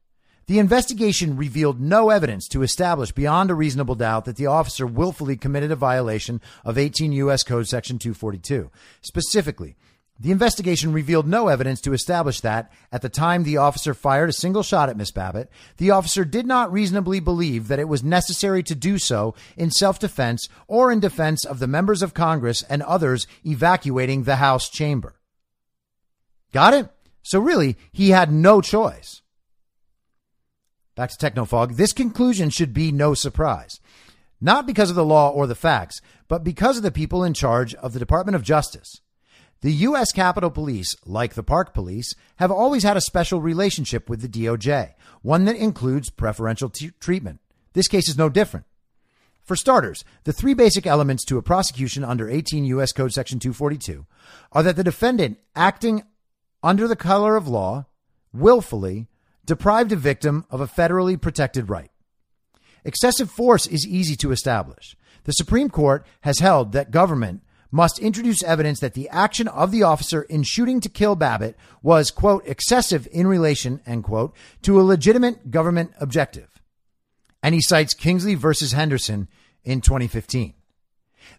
[0.47, 5.37] the investigation revealed no evidence to establish beyond a reasonable doubt that the officer willfully
[5.37, 7.43] committed a violation of 18 U.S.
[7.43, 8.71] Code Section 242.
[9.01, 9.77] Specifically,
[10.19, 14.33] the investigation revealed no evidence to establish that, at the time the officer fired a
[14.33, 18.63] single shot at Miss Babbitt, the officer did not reasonably believe that it was necessary
[18.63, 22.83] to do so in self defense or in defense of the members of Congress and
[22.83, 25.15] others evacuating the House chamber.
[26.53, 26.89] Got it?
[27.23, 29.23] So really, he had no choice.
[30.95, 31.75] Back to Techno Fog.
[31.75, 33.81] This conclusion should be no surprise.
[34.41, 37.75] Not because of the law or the facts, but because of the people in charge
[37.75, 39.01] of the Department of Justice.
[39.61, 40.13] The U.S.
[40.13, 44.95] Capitol Police, like the Park Police, have always had a special relationship with the DOJ,
[45.23, 47.41] one that includes preferential t- treatment.
[47.73, 48.67] This case is no different.
[49.45, 52.93] For starters, the three basic elements to a prosecution under 18 U.S.
[52.93, 54.07] Code Section 242
[54.53, 56.03] are that the defendant, acting
[56.63, 57.87] under the color of law,
[58.33, 59.07] willfully
[59.45, 61.91] deprived a victim of a federally protected right.
[62.85, 64.97] Excessive force is easy to establish.
[65.25, 67.43] The Supreme Court has held that government
[67.75, 72.13] must introduce evidence that the action of the officer in shooting to kill Babbitt was,
[72.13, 76.49] quote, excessive in relation, end quote, to a legitimate government objective.
[77.43, 79.27] And he cites Kingsley versus Henderson
[79.65, 80.55] in 2015.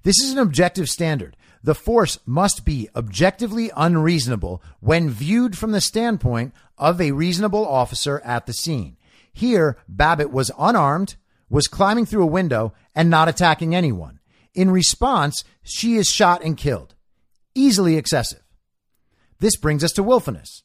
[0.04, 1.38] This is an objective standard.
[1.64, 8.20] The force must be objectively unreasonable when viewed from the standpoint of a reasonable officer
[8.26, 8.98] at the scene.
[9.32, 11.16] Here, Babbitt was unarmed,
[11.50, 14.15] was climbing through a window, and not attacking anyone.
[14.56, 16.96] In response, she is shot and killed.
[17.54, 18.42] Easily excessive.
[19.40, 20.64] This brings us to willfulness.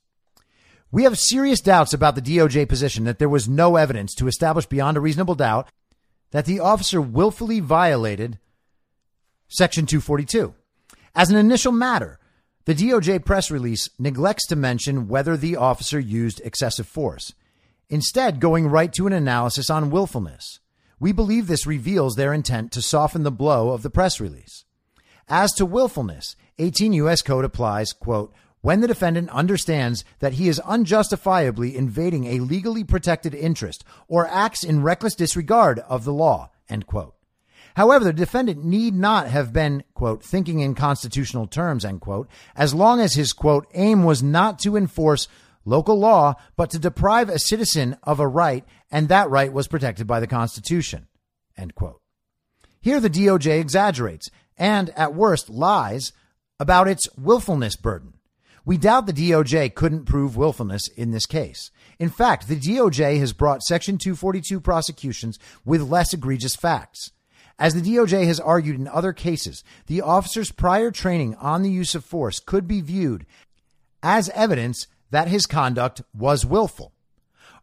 [0.93, 4.67] We have serious doubts about the DOJ position that there was no evidence to establish
[4.67, 5.69] beyond a reasonable doubt
[6.31, 8.39] that the officer willfully violated
[9.49, 10.55] Section 242.
[11.15, 12.19] As an initial matter,
[12.65, 17.35] the DOJ press release neglects to mention whether the officer used excessive force,
[17.89, 20.61] instead, going right to an analysis on willfulness.
[21.01, 24.67] We believe this reveals their intent to soften the blow of the press release.
[25.29, 27.23] As to willfulness, 18 U.S.
[27.23, 33.35] Code applies, quote, when the defendant understands that he is unjustifiably invading a legally protected
[33.35, 37.15] interest or acts in reckless disregard of the law, end quote.
[37.77, 42.75] However, the defendant need not have been, quote, thinking in constitutional terms, end quote, as
[42.75, 45.29] long as his, quote, aim was not to enforce
[45.65, 50.07] local law, but to deprive a citizen of a right, and that right was protected
[50.07, 51.07] by the Constitution.
[51.57, 52.01] End quote.
[52.81, 56.13] Here the DOJ exaggerates and, at worst, lies
[56.59, 58.15] about its willfulness burden.
[58.65, 61.71] We doubt the DOJ couldn't prove willfulness in this case.
[61.99, 67.11] In fact, the DOJ has brought Section 242 prosecutions with less egregious facts.
[67.59, 71.95] As the DOJ has argued in other cases, the officer's prior training on the use
[71.95, 73.27] of force could be viewed
[74.03, 76.95] as evidence that his conduct was willful.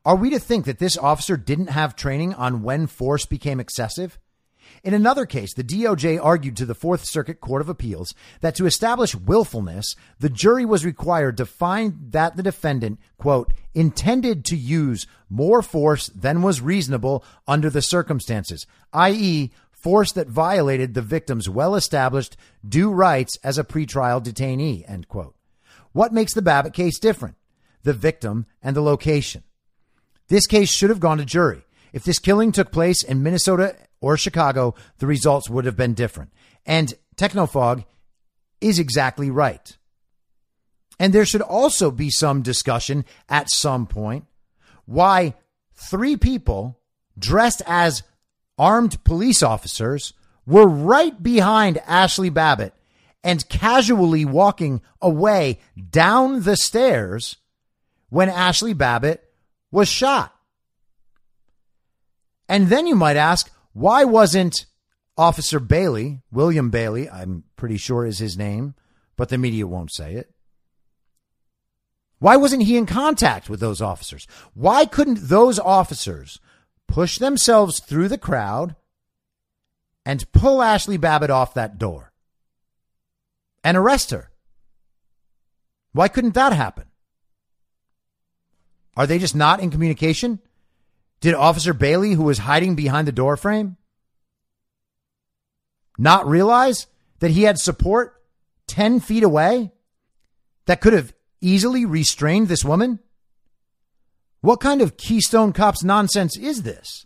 [0.07, 4.17] Are we to think that this officer didn't have training on when force became excessive?
[4.81, 8.65] In another case, the DOJ argued to the Fourth Circuit Court of Appeals that to
[8.65, 15.07] establish willfulness, the jury was required to find that the defendant, quote, intended to use
[15.29, 21.75] more force than was reasonable under the circumstances, i.e., force that violated the victim's well
[21.75, 25.35] established due rights as a pretrial detainee, end quote.
[25.91, 27.35] What makes the Babbitt case different?
[27.83, 29.43] The victim and the location.
[30.27, 31.63] This case should have gone to jury.
[31.93, 36.31] If this killing took place in Minnesota or Chicago, the results would have been different.
[36.65, 37.83] And Techno Fog
[38.61, 39.77] is exactly right.
[40.99, 44.25] And there should also be some discussion at some point
[44.85, 45.35] why
[45.75, 46.79] three people
[47.17, 48.03] dressed as
[48.57, 50.13] armed police officers
[50.45, 52.73] were right behind Ashli Babbitt
[53.23, 55.59] and casually walking away
[55.89, 57.37] down the stairs
[58.09, 59.26] when Ashli Babbitt
[59.77, 60.33] was shot.
[62.49, 64.65] And then you might ask, why wasn't
[65.15, 68.73] Officer Bailey, William Bailey, I'm pretty sure is his name,
[69.17, 70.31] but the media won't say it.
[72.17, 74.25] Why wasn't he in contact with those officers?
[74.55, 76.39] Why couldn't those officers
[76.87, 78.75] push themselves through the crowd
[80.03, 82.13] and pull Ashli Babbitt off that door
[83.63, 84.31] and arrest her?
[85.91, 86.85] Why couldn't that happen?
[88.97, 90.39] Are they just not in communication?
[91.21, 93.77] Did Officer Bailey, who was hiding behind the doorframe,
[95.99, 96.87] not realize
[97.19, 98.21] that he had support
[98.65, 99.71] 10 feet away
[100.65, 102.99] that could have easily restrained this woman?
[104.41, 107.05] What kind of Keystone Cops nonsense is this?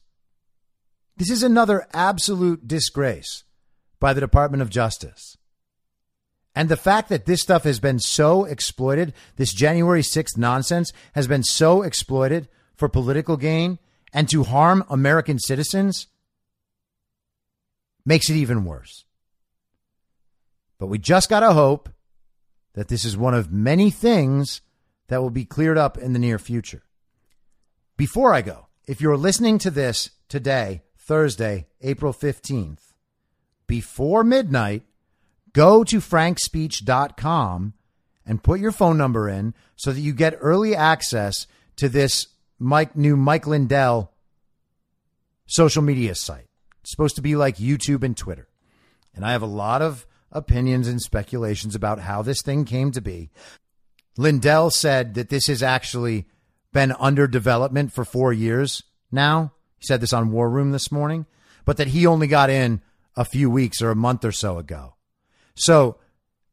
[1.18, 3.44] This is another absolute disgrace
[4.00, 5.38] by the Department of Justice.
[6.56, 11.28] And the fact that this stuff has been so exploited, this January 6th nonsense has
[11.28, 13.80] been so exploited for political gain
[14.14, 16.08] and to harm American citizens
[18.06, 19.06] makes it even worse.
[20.78, 21.90] But we just got to hope
[22.74, 24.62] that this is one of many things
[25.08, 26.84] that will be cleared up in the near future.
[27.98, 32.94] Before I go, if you're listening to this today, Thursday, April 15th,
[33.68, 34.84] before midnight,
[35.54, 37.74] go to frankspeech.com
[38.26, 41.48] and put your phone number in so that you get early access
[41.78, 42.28] to this
[42.60, 44.12] Mike new Mike Lindell
[45.48, 46.48] social media site.
[46.82, 48.48] It's supposed to be like YouTube and Twitter.
[49.14, 53.02] And I have a lot of opinions and speculations about how this thing came to
[53.02, 53.32] be.
[54.18, 56.28] Lindell said that this has actually
[56.72, 59.54] been under development for four years now.
[59.78, 61.26] He said this on War Room this morning,
[61.66, 62.82] but that he only got in
[63.16, 64.96] a few weeks or a month or so ago.
[65.56, 65.98] So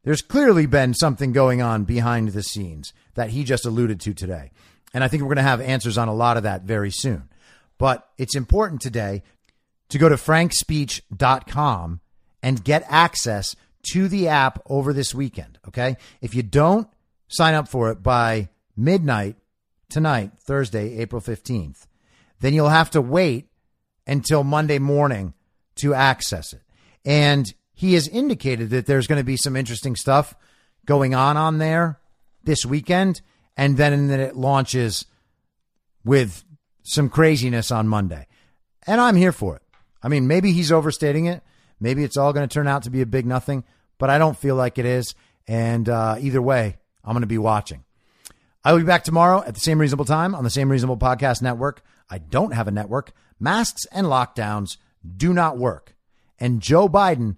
[0.03, 4.51] there's clearly been something going on behind the scenes that he just alluded to today.
[4.93, 7.29] And I think we're going to have answers on a lot of that very soon.
[7.77, 9.23] But it's important today
[9.89, 11.99] to go to frankspeech.com
[12.41, 13.55] and get access
[13.91, 15.59] to the app over this weekend.
[15.67, 15.97] Okay.
[16.21, 16.87] If you don't
[17.27, 19.35] sign up for it by midnight
[19.89, 21.87] tonight, Thursday, April 15th,
[22.39, 23.47] then you'll have to wait
[24.07, 25.33] until Monday morning
[25.75, 26.61] to access it.
[27.05, 30.35] And he has indicated that there's going to be some interesting stuff
[30.85, 31.97] going on on there
[32.43, 33.21] this weekend.
[33.55, 35.05] And then, it launches
[36.03, 36.43] with
[36.83, 38.27] some craziness on Monday.
[38.85, 39.61] And I'm here for it.
[40.03, 41.41] I mean, maybe he's overstating it.
[41.79, 43.63] Maybe it's all going to turn out to be a big nothing,
[43.97, 45.15] but I don't feel like it is.
[45.47, 46.75] And uh, either way,
[47.05, 47.85] I'm going to be watching.
[48.61, 51.41] I will be back tomorrow at the same reasonable time on the same reasonable podcast
[51.41, 51.81] network.
[52.09, 53.13] I don't have a network.
[53.39, 54.75] Masks and lockdowns
[55.15, 55.95] do not work.
[56.41, 57.37] And Joe Biden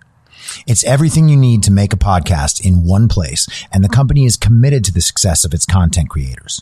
[0.67, 4.37] It's everything you need to make a podcast in one place, and the company is
[4.37, 6.61] committed to the success of its content creators.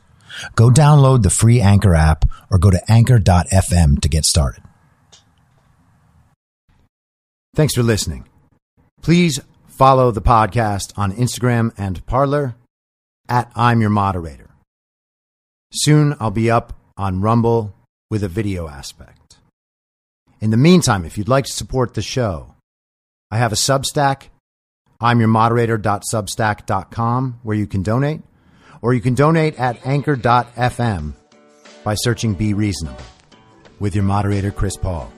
[0.56, 4.64] Go download the free Anchor app or go to anchor.fm to get started.
[7.56, 8.26] Thanks for listening.
[9.02, 12.56] Please follow the podcast on Instagram and Parler
[13.28, 14.50] at I'm Your Moderator.
[15.74, 17.76] Soon I'll be up on Rumble
[18.10, 19.38] with a video aspect.
[20.42, 22.56] In the meantime, if you'd like to support the show,
[23.32, 24.30] I have a Substack,
[25.00, 28.22] I'm your moderator.substack.com, where you can donate
[28.82, 31.14] or you can donate at anchor.fm
[31.84, 32.98] by searching Be Reasonable
[33.80, 35.14] with your moderator, Chris Paul.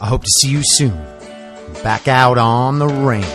[0.00, 0.94] I hope to see you soon.
[1.82, 3.26] Back out on the range.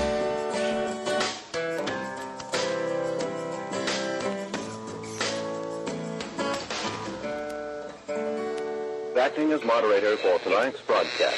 [9.18, 11.38] Acting as moderator for tonight's broadcast.